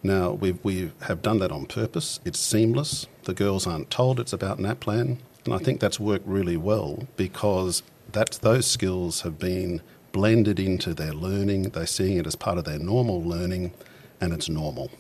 Now, 0.03 0.33
we've, 0.33 0.59
we 0.63 0.93
have 1.03 1.23
done 1.23 1.39
that 1.41 1.53
on 1.53 1.67
purpose. 1.67 2.21
It's 2.25 2.39
seamless. 2.39 3.07
The 3.25 3.35
girls 3.35 3.67
aren't 3.67 3.91
told 3.91 4.19
it's 4.19 4.33
about 4.33 4.59
NAPLAN. 4.59 5.19
And 5.45 5.55
I 5.55 5.59
think 5.59 5.81
that's 5.81 6.01
worked 6.01 6.27
really 6.27 6.57
well 6.57 7.07
because 7.17 7.83
that, 8.13 8.39
those 8.43 8.67
skills 8.67 9.23
have 9.23 9.39
been 9.39 9.83
blended 10.13 10.59
into 10.59 10.95
their 10.95 11.13
learning. 11.13 11.63
They're 11.71 11.87
seeing 11.87 12.19
it 12.19 12.27
as 12.27 12.37
part 12.37 12.59
of 12.59 12.65
their 12.65 12.79
normal 12.79 13.23
learning 13.23 13.73
and 14.21 14.33
it's 14.33 14.49
normal. 14.49 14.91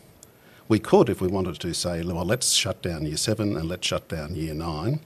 We 0.69 0.78
could, 0.78 1.09
if 1.09 1.21
we 1.21 1.28
wanted 1.28 1.59
to, 1.61 1.75
say, 1.75 2.02
well, 2.04 2.25
let's 2.25 2.52
shut 2.52 2.80
down 2.80 3.04
year 3.04 3.16
seven 3.16 3.57
and 3.57 3.69
let's 3.69 3.87
shut 3.87 4.09
down 4.09 4.37
year 4.37 4.54
nine 4.54 5.00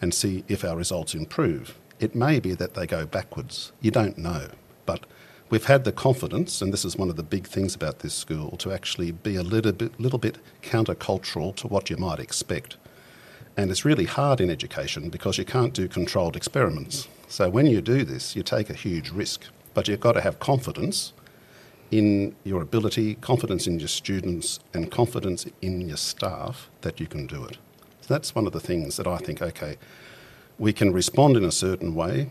and 0.00 0.14
see 0.14 0.44
if 0.46 0.64
our 0.64 0.76
results 0.76 1.14
improve. 1.14 1.76
It 1.98 2.14
may 2.14 2.38
be 2.38 2.54
that 2.54 2.74
they 2.74 2.86
go 2.86 3.04
backwards. 3.04 3.72
You 3.80 3.90
don't 3.90 4.16
know. 4.16 4.48
But 4.86 5.04
we've 5.50 5.64
had 5.64 5.84
the 5.84 5.92
confidence, 5.92 6.62
and 6.62 6.72
this 6.72 6.84
is 6.84 6.96
one 6.96 7.10
of 7.10 7.16
the 7.16 7.22
big 7.22 7.46
things 7.46 7.74
about 7.74 8.00
this 8.00 8.14
school, 8.14 8.56
to 8.58 8.72
actually 8.72 9.12
be 9.12 9.36
a 9.36 9.42
little 9.42 9.72
bit, 9.72 9.98
little 10.00 10.18
bit 10.18 10.38
countercultural 10.62 11.54
to 11.56 11.66
what 11.66 11.90
you 11.90 11.96
might 11.96 12.18
expect. 12.18 12.76
And 13.56 13.70
it's 13.70 13.84
really 13.84 14.04
hard 14.04 14.40
in 14.40 14.50
education 14.50 15.10
because 15.10 15.36
you 15.36 15.44
can't 15.44 15.74
do 15.74 15.88
controlled 15.88 16.36
experiments. 16.36 17.08
So 17.26 17.50
when 17.50 17.66
you 17.66 17.80
do 17.80 18.04
this, 18.04 18.36
you 18.36 18.42
take 18.42 18.70
a 18.70 18.74
huge 18.74 19.10
risk. 19.10 19.46
But 19.74 19.88
you've 19.88 20.00
got 20.00 20.12
to 20.12 20.20
have 20.20 20.38
confidence 20.38 21.12
in 21.90 22.34
your 22.44 22.62
ability, 22.62 23.16
confidence 23.16 23.66
in 23.66 23.78
your 23.78 23.88
students, 23.88 24.60
and 24.74 24.90
confidence 24.90 25.46
in 25.62 25.88
your 25.88 25.96
staff 25.96 26.70
that 26.82 27.00
you 27.00 27.06
can 27.06 27.26
do 27.26 27.44
it. 27.44 27.56
So 28.00 28.14
that's 28.14 28.34
one 28.34 28.46
of 28.46 28.52
the 28.52 28.60
things 28.60 28.96
that 28.96 29.06
I 29.06 29.18
think, 29.18 29.42
okay, 29.42 29.76
we 30.58 30.72
can 30.72 30.92
respond 30.92 31.36
in 31.36 31.44
a 31.44 31.52
certain 31.52 31.94
way. 31.94 32.30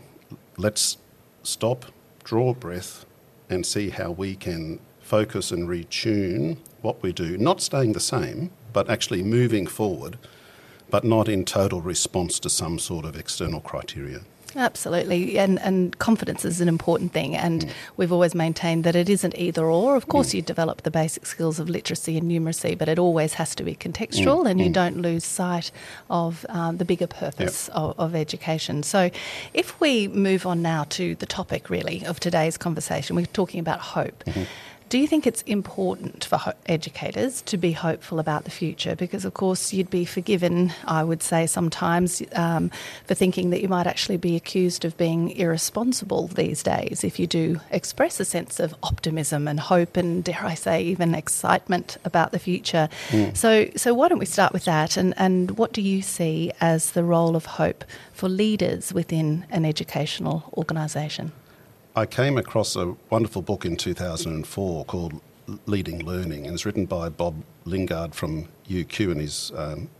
Let's 0.56 0.98
stop, 1.42 1.86
draw 2.24 2.54
breath, 2.54 3.04
and 3.50 3.64
see 3.64 3.90
how 3.90 4.10
we 4.10 4.34
can 4.34 4.80
focus 5.00 5.50
and 5.50 5.68
retune 5.68 6.58
what 6.82 7.02
we 7.02 7.12
do, 7.12 7.38
not 7.38 7.60
staying 7.60 7.92
the 7.92 8.00
same, 8.00 8.50
but 8.72 8.90
actually 8.90 9.22
moving 9.22 9.66
forward, 9.66 10.18
but 10.90 11.04
not 11.04 11.28
in 11.28 11.44
total 11.44 11.80
response 11.80 12.38
to 12.40 12.50
some 12.50 12.78
sort 12.78 13.04
of 13.04 13.16
external 13.16 13.60
criteria. 13.60 14.20
Absolutely, 14.56 15.38
and 15.38 15.58
and 15.60 15.98
confidence 15.98 16.44
is 16.44 16.60
an 16.60 16.68
important 16.68 17.12
thing, 17.12 17.36
and 17.36 17.66
mm. 17.66 17.70
we've 17.98 18.12
always 18.12 18.34
maintained 18.34 18.82
that 18.84 18.96
it 18.96 19.08
isn't 19.10 19.36
either 19.36 19.66
or. 19.66 19.94
Of 19.94 20.08
course, 20.08 20.30
mm. 20.30 20.34
you 20.34 20.42
develop 20.42 20.82
the 20.82 20.90
basic 20.90 21.26
skills 21.26 21.60
of 21.60 21.68
literacy 21.68 22.16
and 22.16 22.30
numeracy, 22.30 22.76
but 22.76 22.88
it 22.88 22.98
always 22.98 23.34
has 23.34 23.54
to 23.56 23.62
be 23.62 23.74
contextual, 23.74 24.44
mm. 24.44 24.50
and 24.50 24.60
you 24.60 24.70
mm. 24.70 24.72
don't 24.72 25.02
lose 25.02 25.24
sight 25.24 25.70
of 26.08 26.46
um, 26.48 26.78
the 26.78 26.86
bigger 26.86 27.06
purpose 27.06 27.68
yep. 27.68 27.76
of, 27.76 27.98
of, 27.98 28.14
education. 28.14 28.82
So, 28.82 29.10
if 29.52 29.78
we 29.80 30.08
move 30.08 30.46
on 30.46 30.62
now 30.62 30.84
to 30.90 31.14
the 31.16 31.26
topic 31.26 31.68
really 31.68 32.04
of 32.06 32.18
today's 32.18 32.56
conversation, 32.56 33.16
we're 33.16 33.26
talking 33.26 33.60
about 33.60 33.80
hope. 33.80 34.24
Mm-hmm. 34.24 34.44
Do 34.88 34.96
you 34.96 35.06
think 35.06 35.26
it's 35.26 35.42
important 35.42 36.24
for 36.24 36.38
ho- 36.38 36.52
educators 36.64 37.42
to 37.42 37.58
be 37.58 37.72
hopeful 37.72 38.18
about 38.18 38.44
the 38.44 38.50
future? 38.50 38.96
Because, 38.96 39.26
of 39.26 39.34
course, 39.34 39.74
you'd 39.74 39.90
be 39.90 40.06
forgiven, 40.06 40.72
I 40.86 41.04
would 41.04 41.22
say, 41.22 41.46
sometimes 41.46 42.22
um, 42.32 42.70
for 43.04 43.14
thinking 43.14 43.50
that 43.50 43.60
you 43.60 43.68
might 43.68 43.86
actually 43.86 44.16
be 44.16 44.34
accused 44.34 44.86
of 44.86 44.96
being 44.96 45.32
irresponsible 45.32 46.28
these 46.28 46.62
days 46.62 47.04
if 47.04 47.18
you 47.18 47.26
do 47.26 47.60
express 47.70 48.18
a 48.18 48.24
sense 48.24 48.58
of 48.60 48.74
optimism 48.82 49.46
and 49.46 49.60
hope 49.60 49.98
and, 49.98 50.24
dare 50.24 50.42
I 50.42 50.54
say, 50.54 50.82
even 50.84 51.14
excitement 51.14 51.98
about 52.06 52.32
the 52.32 52.38
future. 52.38 52.88
Mm. 53.08 53.36
So, 53.36 53.68
so 53.76 53.92
why 53.92 54.08
don't 54.08 54.18
we 54.18 54.26
start 54.26 54.54
with 54.54 54.64
that? 54.64 54.96
And, 54.96 55.12
and 55.18 55.58
what 55.58 55.74
do 55.74 55.82
you 55.82 56.00
see 56.00 56.50
as 56.62 56.92
the 56.92 57.04
role 57.04 57.36
of 57.36 57.44
hope 57.44 57.84
for 58.14 58.30
leaders 58.30 58.94
within 58.94 59.44
an 59.50 59.66
educational 59.66 60.50
organisation? 60.56 61.32
I 61.98 62.06
came 62.06 62.38
across 62.38 62.76
a 62.76 62.94
wonderful 63.10 63.42
book 63.42 63.64
in 63.64 63.76
2004 63.76 64.84
called 64.84 65.20
Leading 65.66 66.06
Learning, 66.06 66.44
and 66.46 66.54
it's 66.54 66.64
written 66.64 66.86
by 66.86 67.08
Bob 67.08 67.42
Lingard 67.64 68.14
from 68.14 68.46
UQ 68.68 69.10
and 69.10 69.20
his 69.20 69.50
um, 69.56 69.90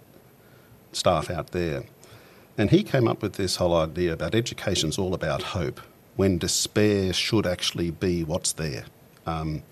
staff 0.93 1.28
out 1.28 1.49
there. 1.49 1.83
And 2.57 2.71
he 2.71 2.85
came 2.85 3.09
up 3.09 3.21
with 3.21 3.33
this 3.33 3.57
whole 3.57 3.75
idea 3.75 4.12
about 4.12 4.37
education's 4.37 4.97
all 4.97 5.12
about 5.12 5.43
hope, 5.43 5.81
when 6.14 6.38
despair 6.38 7.12
should 7.12 7.49
actually 7.49 7.90
be 7.90 8.23
what's 8.23 8.52
there. 8.52 8.85
Um, 9.26 9.64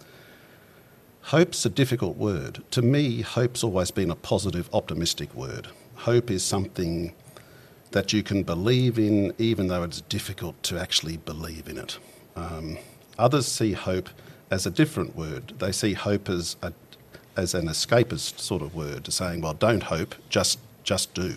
hope's 1.23 1.64
a 1.64 1.71
difficult 1.71 2.16
word. 2.16 2.64
To 2.73 2.83
me, 2.83 3.21
hope's 3.21 3.62
always 3.62 3.92
been 3.92 4.11
a 4.11 4.16
positive, 4.16 4.68
optimistic 4.73 5.33
word. 5.33 5.68
Hope 5.95 6.33
is 6.33 6.42
something 6.42 7.14
that 7.92 8.12
you 8.12 8.25
can 8.25 8.42
believe 8.42 8.99
in, 8.99 9.33
even 9.38 9.68
though 9.68 9.85
it's 9.85 10.00
difficult 10.00 10.61
to 10.64 10.76
actually 10.76 11.18
believe 11.18 11.68
in 11.68 11.78
it. 11.78 12.00
Um, 12.37 12.78
others 13.19 13.47
see 13.47 13.73
hope 13.73 14.09
as 14.50 14.66
a 14.66 14.71
different 14.71 15.16
word. 15.16 15.55
They 15.59 15.73
see 15.73 15.95
hope 15.95 16.28
as 16.28 16.57
a, 16.62 16.73
as 17.37 17.55
an 17.55 17.66
escapist 17.66 18.38
sort 18.38 18.62
of 18.62 18.75
word, 18.75 19.12
saying, 19.12 19.40
"Well, 19.40 19.55
don't 19.55 19.85
hope, 19.85 20.14
just 20.28 20.59
just 20.85 21.14
do." 21.14 21.37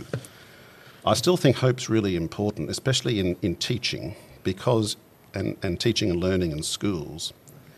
I 1.06 1.14
still 1.14 1.38
think 1.38 1.58
hope's 1.58 1.90
really 1.90 2.16
important, 2.16 2.70
especially 2.70 3.20
in, 3.20 3.38
in 3.42 3.56
teaching, 3.56 4.16
because 4.44 4.98
and, 5.34 5.58
and 5.64 5.80
teaching 5.80 6.10
and 6.10 6.20
learning 6.20 6.52
in 6.52 6.62
schools, 6.64 7.34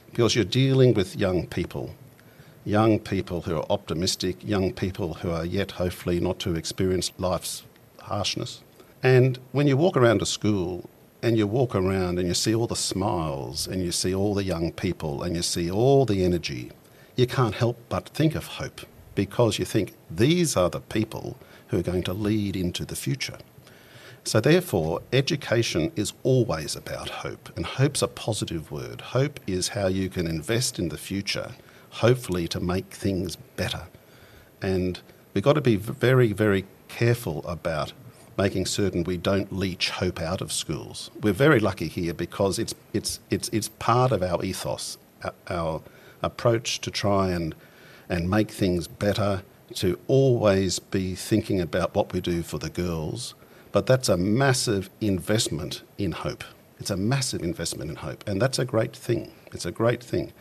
because 0.10 0.36
you're 0.36 0.44
dealing 0.46 0.94
with 0.94 1.16
young 1.16 1.46
people, 1.48 1.94
young 2.66 3.00
people 3.00 3.42
who 3.42 3.56
are 3.58 3.66
optimistic, 3.70 4.38
young 4.44 4.74
people 4.74 5.16
who 5.16 5.30
are 5.30 5.46
yet 5.46 5.72
hopefully 5.72 6.20
not 6.20 6.40
to 6.40 6.56
experience 6.56 7.12
life's 7.18 7.64
harshness. 8.00 8.62
And 9.04 9.40
when 9.52 9.68
you 9.68 9.78
walk 9.78 9.98
around 9.98 10.22
a 10.22 10.26
school, 10.26 10.90
and 11.24 11.38
you 11.38 11.46
walk 11.46 11.76
around 11.76 12.18
and 12.18 12.28
you 12.28 12.34
see 12.34 12.56
all 12.56 12.68
the 12.68 12.76
smiles 12.76 13.68
and 13.68 13.84
you 13.84 13.92
see 13.92 14.14
all 14.14 14.34
the 14.34 14.44
young 14.44 14.72
people 14.72 15.24
and 15.24 15.36
you 15.36 15.42
see 15.42 15.70
all 15.70 16.06
the 16.06 16.24
energy, 16.24 16.72
you 17.16 17.28
can't 17.28 17.56
help 17.56 17.78
but 17.90 18.10
think 18.10 18.36
of 18.36 18.46
hope 18.46 18.82
because 19.14 19.60
you 19.60 19.66
think 19.66 19.94
these 20.10 20.56
are 20.56 20.70
the 20.70 20.80
people 20.80 21.38
who 21.68 21.80
are 21.80 21.84
going 21.84 22.04
to 22.04 22.14
lead 22.14 22.56
into 22.56 22.86
the 22.86 22.96
future. 22.96 23.38
So, 24.24 24.40
therefore, 24.40 25.02
education 25.12 25.92
is 25.96 26.14
always 26.22 26.76
about 26.76 27.10
hope, 27.10 27.50
and 27.56 27.66
hope's 27.66 28.04
a 28.04 28.08
positive 28.08 28.72
word. 28.72 29.02
Hope 29.02 29.40
is 29.48 29.70
how 29.70 29.88
you 29.88 30.10
can 30.10 30.28
invest 30.28 30.78
in 30.78 30.90
the 30.90 30.98
future, 30.98 31.54
hopefully, 31.90 32.48
to 32.50 32.60
make 32.60 32.94
things 32.94 33.36
better. 33.56 33.88
And 34.62 35.00
we've 35.34 35.44
got 35.44 35.54
to 35.54 35.62
be 35.62 35.76
very, 35.76 36.34
very 36.34 36.66
careful 36.88 37.44
about 37.48 37.94
making 38.38 38.66
certain 38.66 39.04
we 39.04 39.18
don't 39.18 39.52
leach 39.52 39.90
hope 39.90 40.22
out 40.22 40.42
of 40.42 40.52
schools. 40.52 41.12
We're 41.22 41.34
very 41.34 41.60
lucky 41.60 41.88
here 41.88 42.14
because 42.14 42.60
it's, 42.60 42.74
it's, 42.94 43.20
it's, 43.30 43.50
it's 43.50 43.70
part 43.70 44.12
of 44.12 44.24
our 44.24 44.44
ethos, 44.44 44.98
uh, 45.24 45.32
our 45.50 45.82
approach 46.22 46.80
to 46.82 46.92
try 46.92 47.32
and, 47.32 47.56
and 48.10 48.30
make 48.30 48.52
things 48.52 48.88
better, 48.88 49.44
to 49.76 49.98
always 50.08 50.80
be 50.80 51.16
thinking 51.16 51.62
about 51.62 51.96
what 51.96 52.14
we 52.14 52.22
do 52.22 52.42
for 52.44 52.58
the 52.58 52.70
girls. 52.70 53.34
But 53.72 53.86
that's 53.86 54.10
a 54.10 54.18
massive 54.18 54.90
investment 55.00 55.82
in 55.98 56.12
hope. 56.12 56.44
It's 56.80 56.90
a 56.90 56.98
massive 56.98 57.44
investment 57.44 57.90
in 57.92 57.96
hope, 57.98 58.28
and 58.28 58.42
that's 58.42 58.60
a 58.60 58.66
great 58.66 58.96
thing. 58.96 59.32
It's 59.54 59.66
a 59.66 59.72
great 59.72 60.04
thing. 60.04 60.34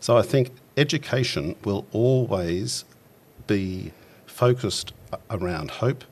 So 0.00 0.16
I 0.16 0.22
think 0.22 0.52
education 0.76 1.56
will 1.64 1.86
always 1.92 2.84
be 3.46 3.92
focused 4.26 4.92
around 5.30 5.70
hope 5.70 6.04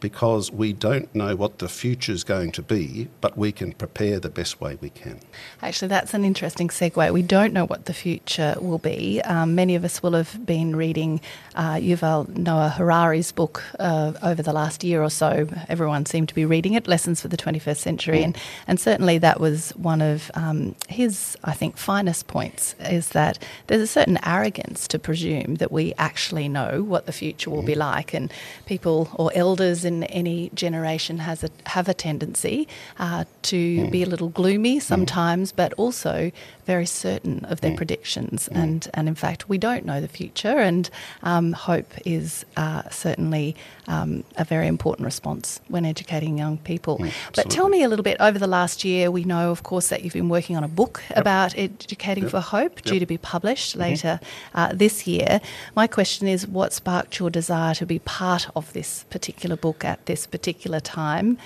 because 0.00 0.50
we 0.50 0.72
don't 0.72 1.14
know 1.14 1.36
what 1.36 1.58
the 1.58 1.68
future 1.68 2.12
is 2.12 2.24
going 2.24 2.52
to 2.52 2.62
be, 2.62 3.08
but 3.20 3.36
we 3.36 3.52
can 3.52 3.72
prepare 3.72 4.18
the 4.18 4.28
best 4.28 4.60
way 4.60 4.76
we 4.80 4.90
can. 4.90 5.20
Actually, 5.62 5.88
that's 5.88 6.14
an 6.14 6.24
interesting 6.24 6.68
segue. 6.68 7.12
We 7.12 7.22
don't 7.22 7.52
know 7.52 7.66
what 7.66 7.84
the 7.84 7.94
future 7.94 8.56
will 8.60 8.78
be. 8.78 9.20
Um, 9.22 9.54
many 9.54 9.74
of 9.74 9.84
us 9.84 10.02
will 10.02 10.12
have 10.12 10.44
been 10.44 10.74
reading 10.74 11.20
uh, 11.54 11.74
Yuval 11.74 12.28
Noah 12.36 12.70
Harari's 12.70 13.32
book 13.32 13.62
uh, 13.78 14.12
over 14.22 14.42
the 14.42 14.52
last 14.52 14.82
year 14.82 15.02
or 15.02 15.10
so. 15.10 15.48
Everyone 15.68 16.06
seemed 16.06 16.28
to 16.30 16.34
be 16.34 16.44
reading 16.44 16.74
it, 16.74 16.88
Lessons 16.88 17.20
for 17.20 17.28
the 17.28 17.36
21st 17.36 17.76
Century, 17.76 18.20
mm. 18.20 18.24
and, 18.24 18.38
and 18.66 18.80
certainly 18.80 19.18
that 19.18 19.40
was 19.40 19.70
one 19.76 20.00
of 20.00 20.30
um, 20.34 20.74
his, 20.88 21.36
I 21.44 21.52
think, 21.52 21.76
finest 21.76 22.26
points 22.26 22.74
is 22.80 23.10
that 23.10 23.38
there's 23.66 23.82
a 23.82 23.86
certain 23.86 24.18
arrogance 24.24 24.88
to 24.88 24.98
presume 24.98 25.56
that 25.56 25.70
we 25.70 25.92
actually 25.98 26.48
know 26.48 26.82
what 26.82 27.06
the 27.06 27.12
future 27.12 27.50
will 27.50 27.62
mm. 27.62 27.66
be 27.66 27.74
like, 27.74 28.14
and 28.14 28.32
people 28.66 29.08
or 29.14 29.30
elders 29.34 29.84
in 29.90 30.04
any 30.04 30.50
generation 30.54 31.18
has 31.18 31.44
a, 31.44 31.50
have 31.66 31.88
a 31.88 31.94
tendency 31.94 32.68
uh, 32.98 33.24
to 33.42 33.56
mm. 33.56 33.90
be 33.90 34.02
a 34.02 34.06
little 34.06 34.28
gloomy 34.28 34.76
hmm. 34.76 34.80
sometimes, 34.80 35.52
mm. 35.52 35.56
but 35.56 35.72
also 35.74 36.30
very 36.66 36.86
certain 36.86 37.44
of 37.46 37.60
their 37.62 37.72
mm. 37.72 37.76
predictions. 37.76 38.48
Mm. 38.52 38.62
And, 38.62 38.88
and 38.94 39.08
in 39.08 39.16
fact, 39.16 39.48
we 39.48 39.58
don't 39.58 39.84
know 39.84 40.00
the 40.00 40.08
future, 40.08 40.58
and 40.58 40.88
um, 41.22 41.52
hope 41.52 41.92
is 42.04 42.44
uh, 42.56 42.88
certainly 42.90 43.56
um, 43.88 44.22
a 44.36 44.44
very 44.44 44.68
important 44.68 45.04
response 45.04 45.60
when 45.68 45.84
educating 45.84 46.38
young 46.38 46.58
people. 46.58 46.98
Mm, 46.98 47.12
but 47.34 47.50
tell 47.50 47.68
me 47.68 47.82
a 47.82 47.88
little 47.88 48.04
bit 48.04 48.16
over 48.20 48.38
the 48.38 48.46
last 48.46 48.84
year, 48.84 49.10
we 49.10 49.24
know, 49.24 49.50
of 49.50 49.64
course, 49.64 49.88
that 49.88 50.04
you've 50.04 50.12
been 50.12 50.28
working 50.28 50.56
on 50.56 50.62
a 50.62 50.68
book 50.68 51.02
yep. 51.10 51.18
about 51.18 51.58
educating 51.58 52.24
yep. 52.24 52.30
for 52.30 52.40
hope, 52.40 52.76
yep. 52.76 52.84
due 52.84 53.00
to 53.00 53.06
be 53.06 53.18
published 53.18 53.72
mm-hmm. 53.72 53.82
later 53.82 54.20
uh, 54.54 54.72
this 54.72 55.06
year. 55.06 55.40
My 55.74 55.86
question 55.86 56.28
is 56.28 56.46
what 56.46 56.72
sparked 56.72 57.18
your 57.18 57.30
desire 57.30 57.74
to 57.74 57.86
be 57.86 57.98
part 57.98 58.48
of 58.54 58.72
this 58.72 59.04
particular 59.10 59.56
book 59.56 59.79
at 59.84 60.06
this 60.06 60.26
particular 60.26 60.80
time? 60.80 61.38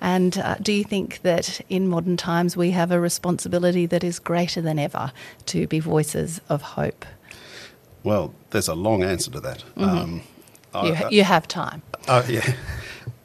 And 0.00 0.36
uh, 0.38 0.56
do 0.60 0.72
you 0.72 0.82
think 0.82 1.22
that 1.22 1.60
in 1.68 1.86
modern 1.86 2.16
times 2.16 2.56
we 2.56 2.72
have 2.72 2.90
a 2.90 2.98
responsibility 2.98 3.86
that 3.86 4.02
is 4.02 4.18
greater 4.18 4.60
than 4.60 4.78
ever 4.78 5.12
to 5.46 5.66
be 5.68 5.78
voices 5.78 6.40
of 6.48 6.60
hope? 6.62 7.06
Well, 8.02 8.34
there's 8.50 8.68
a 8.68 8.74
long 8.74 9.04
answer 9.04 9.30
to 9.30 9.40
that. 9.40 9.64
Mm-hmm. 9.76 9.84
Um, 9.84 10.22
you, 10.84 10.94
I, 10.94 11.08
you, 11.10 11.24
have 11.24 11.46
time. 11.46 11.82
Uh, 12.08 12.24
yeah. 12.28 12.54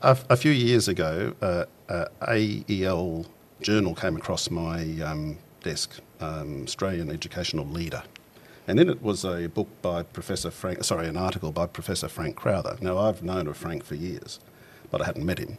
a, 0.02 0.18
a, 0.30 0.38
few 0.38 0.52
years 0.52 0.88
ago, 0.88 1.34
uh, 1.42 1.66
uh, 1.90 2.06
AEL 2.28 3.26
journal 3.62 3.96
came 3.96 4.16
across 4.16 4.52
my 4.52 4.84
um, 5.02 5.38
desk, 5.64 6.00
um, 6.20 6.64
Australian 6.64 7.10
Educational 7.10 7.66
Leader. 7.66 8.04
And 8.68 8.80
in 8.80 8.90
it 8.90 9.02
was 9.02 9.24
a 9.24 9.48
book 9.48 9.70
by 9.82 10.04
Professor 10.04 10.52
Frank, 10.52 10.84
sorry, 10.84 11.08
an 11.08 11.16
article 11.16 11.52
by 11.52 11.68
Professor 11.68 12.10
Frank 12.10 12.36
Crowther. 12.36 12.78
Now, 12.82 12.98
I've 12.98 13.24
known 13.24 13.48
of 13.48 13.56
Frank 13.56 13.86
for 13.86 13.96
years, 13.96 14.40
but 14.92 15.02
I 15.02 15.06
hadn't 15.06 15.26
met 15.26 15.40
him 15.40 15.58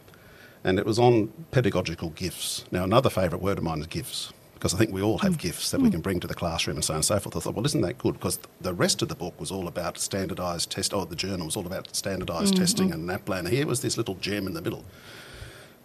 and 0.63 0.77
it 0.77 0.85
was 0.85 0.99
on 0.99 1.27
pedagogical 1.51 2.09
gifts. 2.11 2.65
Now, 2.71 2.83
another 2.83 3.09
favourite 3.09 3.41
word 3.41 3.57
of 3.57 3.63
mine 3.63 3.79
is 3.79 3.87
gifts, 3.87 4.33
because 4.53 4.73
I 4.73 4.77
think 4.77 4.91
we 4.91 5.01
all 5.01 5.19
have 5.19 5.33
mm. 5.33 5.39
gifts 5.39 5.71
that 5.71 5.79
we 5.79 5.87
mm. 5.87 5.93
can 5.93 6.01
bring 6.01 6.19
to 6.19 6.27
the 6.27 6.33
classroom 6.33 6.77
and 6.77 6.83
so 6.83 6.93
on 6.93 6.97
and 6.97 7.05
so 7.05 7.19
forth. 7.19 7.35
I 7.35 7.39
thought, 7.39 7.55
well, 7.55 7.65
isn't 7.65 7.81
that 7.81 7.97
good? 7.97 8.15
Because 8.15 8.39
the 8.59 8.73
rest 8.73 9.01
of 9.01 9.07
the 9.07 9.15
book 9.15 9.39
was 9.39 9.51
all 9.51 9.67
about 9.67 9.97
standardised 9.97 10.69
test, 10.69 10.93
or 10.93 11.05
the 11.05 11.15
journal 11.15 11.45
was 11.45 11.55
all 11.55 11.65
about 11.65 11.95
standardised 11.95 12.53
mm-hmm. 12.53 12.61
testing 12.61 12.91
and 12.91 13.07
NAPLAN. 13.07 13.49
Here 13.49 13.65
was 13.65 13.81
this 13.81 13.97
little 13.97 14.15
gem 14.15 14.47
in 14.47 14.53
the 14.53 14.61
middle. 14.61 14.83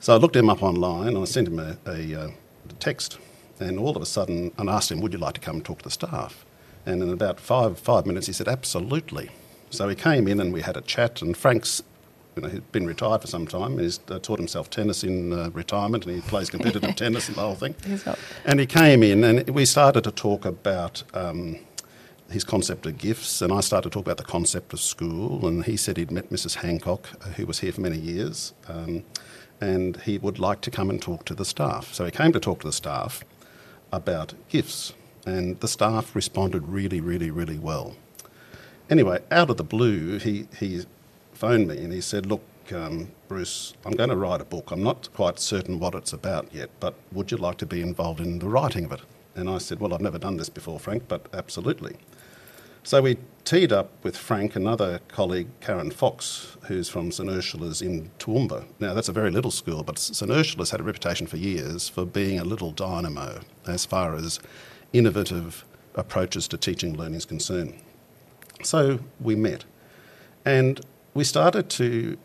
So 0.01 0.13
I 0.13 0.17
looked 0.17 0.37
him 0.37 0.51
up 0.51 0.63
online 0.63 1.09
and 1.09 1.19
I 1.19 1.25
sent 1.25 1.49
him 1.49 1.59
a, 1.59 1.77
a, 1.87 2.23
uh, 2.23 2.29
text. 2.81 3.19
And 3.61 3.79
all 3.79 3.97
of 3.97 4.03
a 4.03 4.07
sudden, 4.07 4.51
and 4.59 4.69
asked 4.69 4.91
him, 4.91 5.01
Would 5.01 5.13
you 5.13 5.19
like 5.21 5.35
to 5.35 5.41
come 5.41 5.57
and 5.57 5.65
talk 5.65 5.79
to 5.79 5.85
the 5.85 5.91
staff? 5.91 6.45
And 6.85 7.01
in 7.01 7.11
about 7.11 7.39
five, 7.39 7.79
five 7.79 8.05
minutes, 8.05 8.27
he 8.27 8.33
said, 8.33 8.49
Absolutely. 8.49 9.31
So 9.71 9.89
he 9.89 9.95
came 9.95 10.27
in 10.27 10.41
and 10.41 10.53
we 10.53 10.63
had 10.63 10.77
a 10.77 10.81
chat. 10.81 11.23
And 11.23 11.37
Frank's 11.37 11.85
you 12.37 12.43
know, 12.43 12.49
he'd 12.49 12.73
been 12.73 12.87
retired 12.87 13.21
for 13.21 13.27
some 13.27 13.47
time. 13.47 13.79
He's 13.79 14.01
uh, 14.09 14.19
taught 14.19 14.39
himself 14.39 14.71
tennis 14.71 15.05
in 15.05 15.33
uh, 15.33 15.51
retirement 15.51 16.07
and 16.07 16.15
he 16.15 16.21
plays 16.23 16.51
competitive 16.51 16.97
tennis 16.97 17.29
and 17.29 17.37
the 17.37 17.41
whole 17.41 17.55
thing. 17.55 17.75
He's 17.87 18.07
And 18.45 18.61
he 18.61 18.67
came 18.67 19.03
in 19.03 19.25
and 19.25 19.49
we 19.51 19.65
started 19.65 20.05
to 20.05 20.11
talk 20.11 20.45
about 20.45 21.03
um, 21.15 21.59
his 22.31 22.45
concept 22.45 22.87
of 22.87 22.99
gifts, 22.99 23.43
and 23.43 23.53
I 23.53 23.61
started 23.61 23.91
to 23.91 23.95
talk 23.95 24.07
about 24.07 24.17
the 24.17 24.25
concept 24.25 24.73
of 24.73 24.81
school. 24.81 25.47
And 25.47 25.65
he 25.65 25.77
said 25.77 25.97
he'd 25.97 26.11
met 26.11 26.31
Mrs. 26.31 26.57
Hancock, 26.57 27.09
uh, 27.23 27.31
who 27.31 27.47
was 27.47 27.61
here 27.61 27.73
for 27.73 27.81
many 27.81 27.99
years, 27.99 28.53
um, 28.69 29.05
and 29.61 29.97
he 30.03 30.19
would 30.19 30.39
like 30.39 30.61
to 30.63 30.71
come 30.71 30.91
and 30.91 31.01
talk 31.01 31.25
to 31.27 31.35
the 31.35 31.45
staff. 31.45 31.95
So 31.95 32.05
he 32.05 32.11
came 32.11 32.33
to 32.33 32.41
talk 32.41 32.61
to 32.61 32.67
the 32.67 32.73
staff 32.73 33.25
about 33.93 34.35
gifts, 34.49 34.95
and 35.27 35.61
the 35.61 35.69
staff 35.69 36.15
responded 36.15 36.67
really, 36.69 37.01
really, 37.01 37.31
really 37.31 37.59
well. 37.59 37.95
Anyway, 38.91 39.23
out 39.31 39.49
of 39.49 39.57
the 39.57 39.65
blue, 39.65 40.19
he, 40.19 40.47
he 40.59 40.85
phoned 41.35 41.69
me 41.69 41.79
and 41.79 41.93
he 41.93 42.01
said, 42.01 42.27
Look, 42.27 42.43
um, 42.73 43.11
Bruce, 43.29 43.75
I'm 43.85 43.93
going 43.93 44.11
to 44.11 44.17
write 44.17 44.41
a 44.41 44.45
book. 44.45 44.71
I'm 44.71 44.83
not 44.83 45.09
quite 45.15 45.39
certain 45.39 45.79
what 45.79 45.95
it's 45.95 46.13
about 46.13 46.53
yet, 46.53 46.71
but 46.81 46.95
would 47.13 47.31
you 47.31 47.37
like 47.37 47.59
to 47.59 47.67
be 47.67 47.81
involved 47.81 48.21
in 48.21 48.39
the 48.39 48.49
writing 48.49 48.85
of 48.85 48.93
it? 48.93 49.01
And 49.35 49.49
I 49.51 49.59
said, 49.59 49.81
Well, 49.81 49.93
I've 49.93 50.01
never 50.01 50.19
done 50.19 50.37
this 50.37 50.49
before, 50.49 50.79
Frank, 50.79 51.05
but 51.09 51.27
absolutely. 51.33 51.97
So 52.83 53.01
we 53.01 53.17
teed 53.45 53.73
up 53.73 53.91
with 54.03 54.15
Frank, 54.15 54.57
another 54.57 55.01
colleague, 55.09 55.49
Karen 55.61 55.91
Fox, 55.91 56.59
who's 56.67 56.89
from 56.89 57.11
St 57.11 57.31
Ursula's 57.31 57.81
in 57.81 58.11
Toowoomba. 58.19 58.67
Now, 58.79 58.93
that's 58.93 59.09
a 59.09 59.13
very 59.13 59.31
little 59.31 59.51
school, 59.51 59.83
but 59.83 59.99
St 59.99 60.31
Ursula's 60.31 60.71
had 60.71 60.81
a 60.81 60.83
reputation 60.83 61.27
for 61.27 61.39
years 61.39 61.89
for 61.89 62.05
being 62.05 62.39
a 62.39 62.45
little 62.45 62.73
dynamo 62.73 63.41
as 63.67 63.87
far 63.87 64.15
as 64.15 64.39
innovative 64.93 65.65
approaches 65.95 66.47
to 66.49 66.59
teaching 66.59 66.91
and 66.91 66.99
learning 66.99 67.15
is 67.15 67.25
concerned. 67.25 67.75
So 68.63 69.01
we 69.19 69.35
met 69.35 69.65
and 70.45 70.81
we 71.15 71.23
started 71.23 71.71
to 71.71 72.19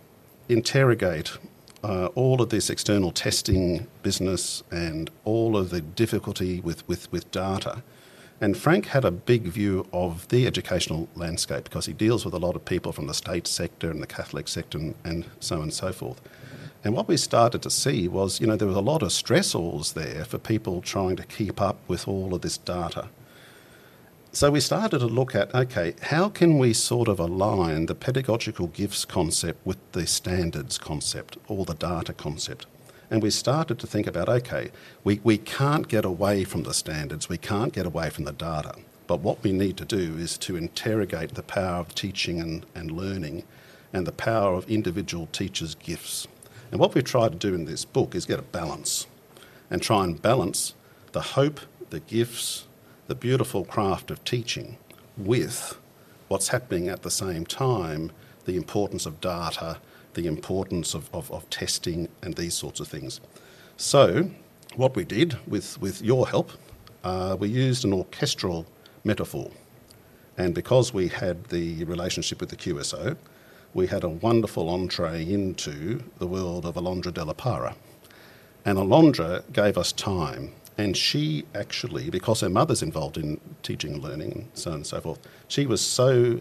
interrogate 0.49 1.37
uh, 1.83 2.07
all 2.07 2.41
of 2.41 2.49
this 2.49 2.69
external 2.71 3.11
testing 3.11 3.87
business 4.01 4.63
and 4.71 5.11
all 5.25 5.55
of 5.55 5.69
the 5.69 5.79
difficulty 5.79 6.59
with, 6.61 6.85
with, 6.87 7.09
with 7.11 7.29
data. 7.31 7.83
And 8.41 8.57
Frank 8.57 8.87
had 8.87 9.05
a 9.05 9.11
big 9.11 9.43
view 9.43 9.85
of 9.93 10.27
the 10.29 10.47
educational 10.47 11.07
landscape 11.15 11.65
because 11.65 11.85
he 11.85 11.93
deals 11.93 12.25
with 12.25 12.33
a 12.33 12.39
lot 12.39 12.55
of 12.55 12.65
people 12.65 12.91
from 12.91 13.05
the 13.05 13.13
state 13.13 13.45
sector 13.47 13.91
and 13.91 14.01
the 14.01 14.07
Catholic 14.07 14.47
sector 14.47 14.77
and, 14.77 14.95
and 15.03 15.25
so 15.39 15.57
on 15.57 15.63
and 15.63 15.73
so 15.73 15.91
forth. 15.91 16.19
And 16.83 16.95
what 16.95 17.07
we 17.07 17.17
started 17.17 17.61
to 17.63 17.69
see 17.69 18.07
was, 18.07 18.39
you 18.39 18.47
know, 18.47 18.55
there 18.55 18.67
was 18.67 18.77
a 18.77 18.81
lot 18.81 19.03
of 19.03 19.09
stressors 19.09 19.93
there 19.93 20.25
for 20.25 20.37
people 20.37 20.81
trying 20.81 21.17
to 21.17 21.25
keep 21.25 21.61
up 21.61 21.77
with 21.87 22.07
all 22.07 22.33
of 22.33 22.41
this 22.41 22.57
data. 22.57 23.09
So 24.31 24.51
we 24.51 24.59
started 24.59 24.99
to 24.99 25.07
look 25.07 25.33
at 25.33 25.55
okay, 25.55 25.95
how 26.03 26.29
can 26.29 26.59
we 26.59 26.71
sort 26.71 27.07
of 27.07 27.19
align 27.19 27.87
the 27.87 27.95
pedagogical 27.95 28.67
gifts 28.67 29.03
concept 29.03 29.65
with 29.65 29.79
the 29.93 30.05
standards 30.05 30.77
concept 30.77 31.37
or 31.47 31.65
the 31.65 31.73
data 31.73 32.13
concept? 32.13 32.67
And 33.09 33.23
we 33.23 33.31
started 33.31 33.79
to 33.79 33.87
think 33.87 34.05
about 34.05 34.29
okay, 34.29 34.69
we, 35.03 35.19
we 35.23 35.39
can't 35.39 35.87
get 35.87 36.05
away 36.05 36.43
from 36.43 36.61
the 36.61 36.75
standards, 36.75 37.27
we 37.27 37.39
can't 37.39 37.73
get 37.73 37.87
away 37.87 38.11
from 38.11 38.25
the 38.25 38.31
data. 38.31 38.75
But 39.07 39.21
what 39.21 39.41
we 39.41 39.51
need 39.51 39.77
to 39.77 39.85
do 39.85 40.15
is 40.17 40.37
to 40.39 40.55
interrogate 40.55 41.33
the 41.33 41.41
power 41.41 41.79
of 41.79 41.95
teaching 41.95 42.39
and, 42.39 42.67
and 42.75 42.91
learning 42.91 43.45
and 43.91 44.05
the 44.05 44.11
power 44.11 44.53
of 44.53 44.69
individual 44.69 45.27
teachers' 45.31 45.73
gifts. 45.73 46.27
And 46.69 46.79
what 46.79 46.93
we've 46.93 47.03
tried 47.03 47.31
to 47.31 47.49
do 47.49 47.55
in 47.55 47.65
this 47.65 47.83
book 47.83 48.13
is 48.13 48.27
get 48.27 48.37
a 48.37 48.43
balance 48.43 49.07
and 49.71 49.81
try 49.81 50.03
and 50.03 50.21
balance 50.21 50.75
the 51.13 51.21
hope, 51.21 51.61
the 51.89 51.99
gifts, 51.99 52.67
the 53.09 53.15
beautiful 53.15 53.65
craft 53.65 54.11
of 54.11 54.23
teaching 54.23 54.77
with 55.17 55.79
what's 56.27 56.49
happening 56.49 56.87
at 56.89 57.01
the 57.01 57.09
same 57.09 57.43
time, 57.43 58.11
the 58.45 58.55
importance 58.55 59.07
of 59.07 59.19
data, 59.19 59.79
the 60.13 60.27
importance 60.27 60.93
of, 60.93 61.09
of, 61.11 61.31
of 61.31 61.49
testing, 61.49 62.07
and 62.21 62.35
these 62.35 62.53
sorts 62.53 62.79
of 62.79 62.87
things. 62.87 63.19
So, 63.77 64.29
what 64.75 64.95
we 64.95 65.05
did 65.05 65.39
with, 65.47 65.81
with 65.81 66.03
your 66.03 66.27
help, 66.27 66.51
uh, 67.03 67.35
we 67.39 67.47
used 67.49 67.83
an 67.83 67.93
orchestral 67.93 68.67
metaphor. 69.03 69.49
And 70.37 70.53
because 70.53 70.93
we 70.93 71.07
had 71.07 71.45
the 71.45 71.83
relationship 71.85 72.39
with 72.39 72.51
the 72.51 72.57
QSO, 72.57 73.17
we 73.73 73.87
had 73.87 74.03
a 74.03 74.09
wonderful 74.09 74.69
entree 74.69 75.27
into 75.27 76.03
the 76.19 76.27
world 76.27 76.63
of 76.63 76.75
Alondra 76.75 77.11
de 77.11 77.25
la 77.25 77.33
Parra. 77.33 77.75
And 78.65 78.77
Alondra 78.77 79.51
gave 79.51 79.79
us 79.79 79.91
time. 79.91 80.51
And 80.79 80.95
she 80.95 81.43
actually, 81.53 82.09
because 82.09 82.39
her 82.39 82.49
mother's 82.49 82.81
involved 82.81 83.17
in 83.17 83.37
teaching 83.63 83.95
and 83.95 84.01
learning 84.01 84.31
and 84.31 84.47
so 84.53 84.71
on 84.71 84.77
and 84.77 84.87
so 84.87 85.01
forth, 85.01 85.19
she 85.49 85.65
was 85.65 85.81
so 85.81 86.39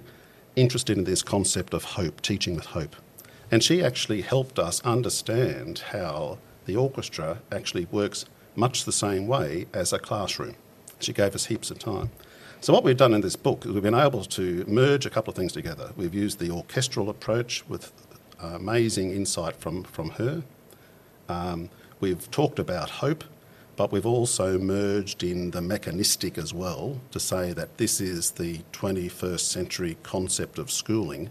interested 0.54 0.96
in 0.96 1.02
this 1.02 1.24
concept 1.24 1.74
of 1.74 1.82
hope, 1.82 2.20
teaching 2.20 2.54
with 2.54 2.66
hope. 2.66 2.94
And 3.50 3.64
she 3.64 3.82
actually 3.82 4.20
helped 4.20 4.60
us 4.60 4.80
understand 4.82 5.80
how 5.90 6.38
the 6.66 6.76
orchestra 6.76 7.38
actually 7.50 7.86
works 7.86 8.26
much 8.54 8.84
the 8.84 8.92
same 8.92 9.26
way 9.26 9.66
as 9.74 9.92
a 9.92 9.98
classroom. 9.98 10.54
She 11.00 11.12
gave 11.12 11.34
us 11.34 11.46
heaps 11.46 11.72
of 11.72 11.80
time. 11.80 12.10
So, 12.60 12.72
what 12.72 12.84
we've 12.84 12.96
done 12.96 13.14
in 13.14 13.22
this 13.22 13.34
book 13.34 13.66
is 13.66 13.72
we've 13.72 13.82
been 13.82 13.92
able 13.92 14.22
to 14.24 14.64
merge 14.68 15.04
a 15.04 15.10
couple 15.10 15.32
of 15.32 15.36
things 15.36 15.52
together. 15.52 15.90
We've 15.96 16.14
used 16.14 16.38
the 16.38 16.52
orchestral 16.52 17.10
approach 17.10 17.68
with 17.68 17.90
amazing 18.40 19.10
insight 19.10 19.56
from, 19.56 19.82
from 19.82 20.10
her. 20.10 20.44
Um, 21.28 21.70
we've 21.98 22.30
talked 22.30 22.60
about 22.60 22.88
hope, 23.02 23.24
but 23.78 23.92
we've 23.92 24.04
also 24.04 24.58
merged 24.58 25.22
in 25.22 25.52
the 25.52 25.62
mechanistic 25.62 26.36
as 26.36 26.52
well 26.52 27.00
to 27.12 27.20
say 27.20 27.52
that 27.52 27.78
this 27.78 28.00
is 28.00 28.32
the 28.32 28.58
21st 28.72 29.38
century 29.38 29.96
concept 30.02 30.58
of 30.58 30.68
schooling. 30.68 31.30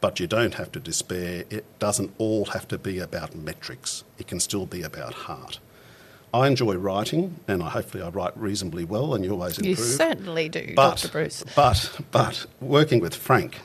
But 0.00 0.18
you 0.18 0.26
don't 0.26 0.54
have 0.54 0.72
to 0.72 0.80
despair. 0.80 1.44
It 1.50 1.66
doesn't 1.78 2.14
all 2.16 2.46
have 2.46 2.66
to 2.68 2.78
be 2.78 2.98
about 3.00 3.34
metrics. 3.36 4.02
It 4.18 4.26
can 4.26 4.40
still 4.40 4.64
be 4.64 4.82
about 4.82 5.12
heart. 5.12 5.58
I 6.32 6.46
enjoy 6.46 6.74
writing, 6.76 7.38
and 7.46 7.62
I 7.62 7.68
hopefully 7.68 8.02
I 8.02 8.08
write 8.08 8.36
reasonably 8.36 8.84
well, 8.84 9.14
and 9.14 9.22
you 9.22 9.32
always 9.32 9.58
improve. 9.58 9.78
You 9.78 9.84
certainly 9.84 10.48
do, 10.48 10.72
But, 10.74 10.96
Dr. 10.96 11.08
Bruce. 11.08 11.44
but, 11.54 12.00
but 12.10 12.46
working 12.60 13.00
with 13.00 13.14
Frank, 13.14 13.60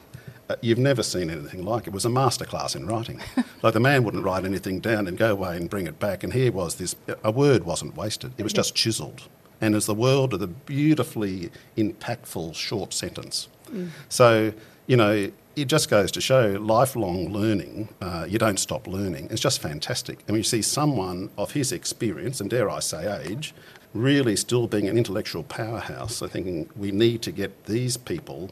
Uh, 0.50 0.56
you've 0.62 0.80
never 0.80 1.04
seen 1.04 1.30
anything 1.30 1.64
like 1.64 1.84
it. 1.84 1.90
It 1.90 1.94
was 1.94 2.06
a 2.06 2.10
masterclass 2.10 2.76
in 2.76 2.88
writing. 2.88 3.22
like 3.62 3.74
the 3.74 3.80
man 3.80 4.04
wouldn't 4.04 4.24
write 4.24 4.46
anything 4.46 4.80
down 4.80 5.08
and 5.08 5.18
go 5.18 5.32
away 5.32 5.56
and 5.56 5.70
bring 5.70 5.86
it 5.86 6.00
back. 6.00 6.24
And 6.24 6.34
here 6.34 6.52
was 6.52 6.76
this 6.76 6.96
a 7.24 7.32
word 7.32 7.66
wasn't 7.66 7.96
wasted, 7.96 8.34
it 8.38 8.44
was 8.44 8.54
just 8.54 8.74
mm-hmm. 8.74 8.84
chiselled. 8.84 9.28
And 9.62 9.76
as 9.76 9.86
the 9.86 9.94
world 9.94 10.34
of 10.34 10.40
the 10.40 10.48
beautifully 10.48 11.52
impactful 11.78 12.56
short 12.56 12.94
sentence. 12.94 13.50
Mm. 13.70 13.90
So, 14.08 14.54
you 14.88 14.96
know, 14.96 15.32
it 15.56 15.66
just 15.66 15.90
goes 15.90 16.12
to 16.12 16.22
show 16.22 16.58
lifelong 16.62 17.34
learning, 17.34 17.90
uh, 18.02 18.26
you 18.28 18.40
don't 18.40 18.60
stop 18.60 18.88
learning. 18.88 19.28
It's 19.30 19.42
just 19.42 19.62
fantastic. 19.62 20.20
And 20.20 20.30
when 20.30 20.38
you 20.38 20.44
see 20.44 20.62
someone 20.62 21.30
of 21.38 21.52
his 21.52 21.74
experience, 21.74 22.40
and 22.40 22.50
dare 22.50 22.70
I 22.70 22.80
say 22.80 23.22
age, 23.26 23.54
really 23.94 24.38
still 24.38 24.68
being 24.68 24.88
an 24.88 24.98
intellectual 24.98 25.44
powerhouse, 25.44 26.22
I 26.22 26.28
think 26.28 26.72
we 26.76 26.92
need 26.92 27.22
to 27.24 27.32
get 27.32 27.66
these 27.66 27.98
people 27.98 28.52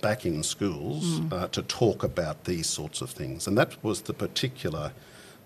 back 0.00 0.24
in 0.24 0.42
schools 0.42 1.20
uh, 1.32 1.48
to 1.48 1.62
talk 1.62 2.02
about 2.02 2.44
these 2.44 2.66
sorts 2.66 3.00
of 3.00 3.10
things. 3.10 3.46
And 3.46 3.56
that 3.58 3.82
was 3.82 4.02
the 4.02 4.14
particular, 4.14 4.92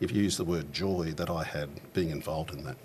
if 0.00 0.12
you 0.12 0.22
use 0.22 0.36
the 0.36 0.44
word 0.44 0.72
joy, 0.72 1.12
that 1.16 1.30
I 1.30 1.44
had 1.44 1.68
being 1.92 2.10
involved 2.10 2.52
in 2.52 2.64
that. 2.64 2.76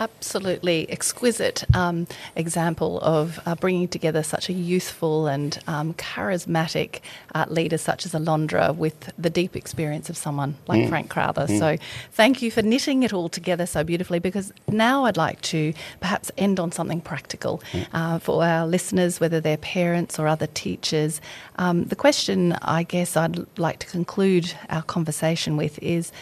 Absolutely 0.00 0.88
exquisite 0.90 1.64
um, 1.74 2.06
example 2.36 3.00
of 3.00 3.40
uh, 3.46 3.54
bringing 3.56 3.88
together 3.88 4.22
such 4.22 4.48
a 4.48 4.52
youthful 4.52 5.26
and 5.26 5.58
um, 5.66 5.94
charismatic 5.94 7.00
uh, 7.34 7.46
leader 7.48 7.78
such 7.78 8.06
as 8.06 8.12
Alondra 8.12 8.74
with 8.74 9.10
the 9.18 9.30
deep 9.30 9.56
experience 9.56 10.08
of 10.08 10.16
someone 10.16 10.56
like 10.68 10.88
Frank 10.88 11.10
Crowther. 11.10 11.48
So, 11.48 11.76
thank 12.12 12.42
you 12.42 12.50
for 12.50 12.62
knitting 12.62 13.02
it 13.02 13.12
all 13.12 13.28
together 13.28 13.66
so 13.66 13.82
beautifully. 13.82 14.18
Because 14.18 14.52
now 14.68 15.04
I'd 15.04 15.16
like 15.16 15.40
to 15.42 15.72
perhaps 16.00 16.30
end 16.38 16.60
on 16.60 16.70
something 16.70 17.00
practical 17.00 17.60
uh, 17.92 18.18
for 18.18 18.44
our 18.44 18.66
listeners, 18.66 19.20
whether 19.20 19.40
they're 19.40 19.56
parents 19.56 20.18
or 20.18 20.28
other 20.28 20.46
teachers. 20.46 21.20
Um, 21.56 21.84
the 21.86 21.96
question 21.96 22.52
I 22.62 22.84
guess 22.84 23.16
I'd 23.16 23.44
like 23.58 23.80
to 23.80 23.86
conclude 23.86 24.52
our 24.70 24.82
conversation 24.82 25.56
with 25.56 25.78
is 25.82 26.12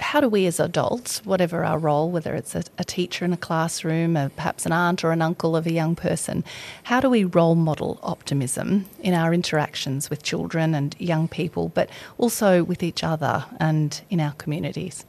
how 0.00 0.20
do 0.20 0.28
we 0.28 0.46
as 0.46 0.60
adults, 0.60 1.24
whatever 1.24 1.64
our 1.64 1.78
role, 1.78 2.10
whether 2.10 2.34
it's 2.34 2.54
a, 2.54 2.64
a 2.78 2.84
teacher 2.84 3.24
in 3.24 3.32
a 3.32 3.36
classroom, 3.36 4.16
or 4.16 4.28
perhaps 4.30 4.66
an 4.66 4.72
aunt 4.72 5.04
or 5.04 5.12
an 5.12 5.22
uncle 5.22 5.54
of 5.56 5.66
a 5.66 5.72
young 5.72 5.94
person, 5.94 6.44
how 6.84 7.00
do 7.00 7.08
we 7.08 7.24
role 7.24 7.54
model 7.54 7.98
optimism 8.02 8.86
in 9.00 9.14
our 9.14 9.32
interactions 9.32 10.10
with 10.10 10.22
children 10.22 10.74
and 10.74 10.96
young 10.98 11.28
people, 11.28 11.68
but 11.68 11.88
also 12.18 12.64
with 12.64 12.82
each 12.82 13.04
other 13.04 13.44
and 13.60 14.02
in 14.10 14.20
our 14.20 14.32
communities? 14.32 15.04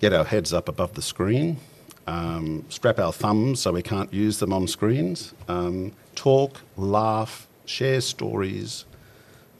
Get 0.00 0.12
our 0.12 0.24
heads 0.24 0.52
up 0.52 0.68
above 0.68 0.94
the 0.94 1.02
screen. 1.02 1.58
um, 2.06 2.64
strap 2.68 2.98
our 2.98 3.12
thumbs 3.12 3.60
so 3.60 3.72
we 3.72 3.82
can't 3.82 4.12
use 4.12 4.38
them 4.38 4.52
on 4.52 4.66
screens, 4.66 5.34
um, 5.48 5.92
talk, 6.14 6.60
laugh, 6.76 7.46
share 7.64 8.00
stories. 8.00 8.84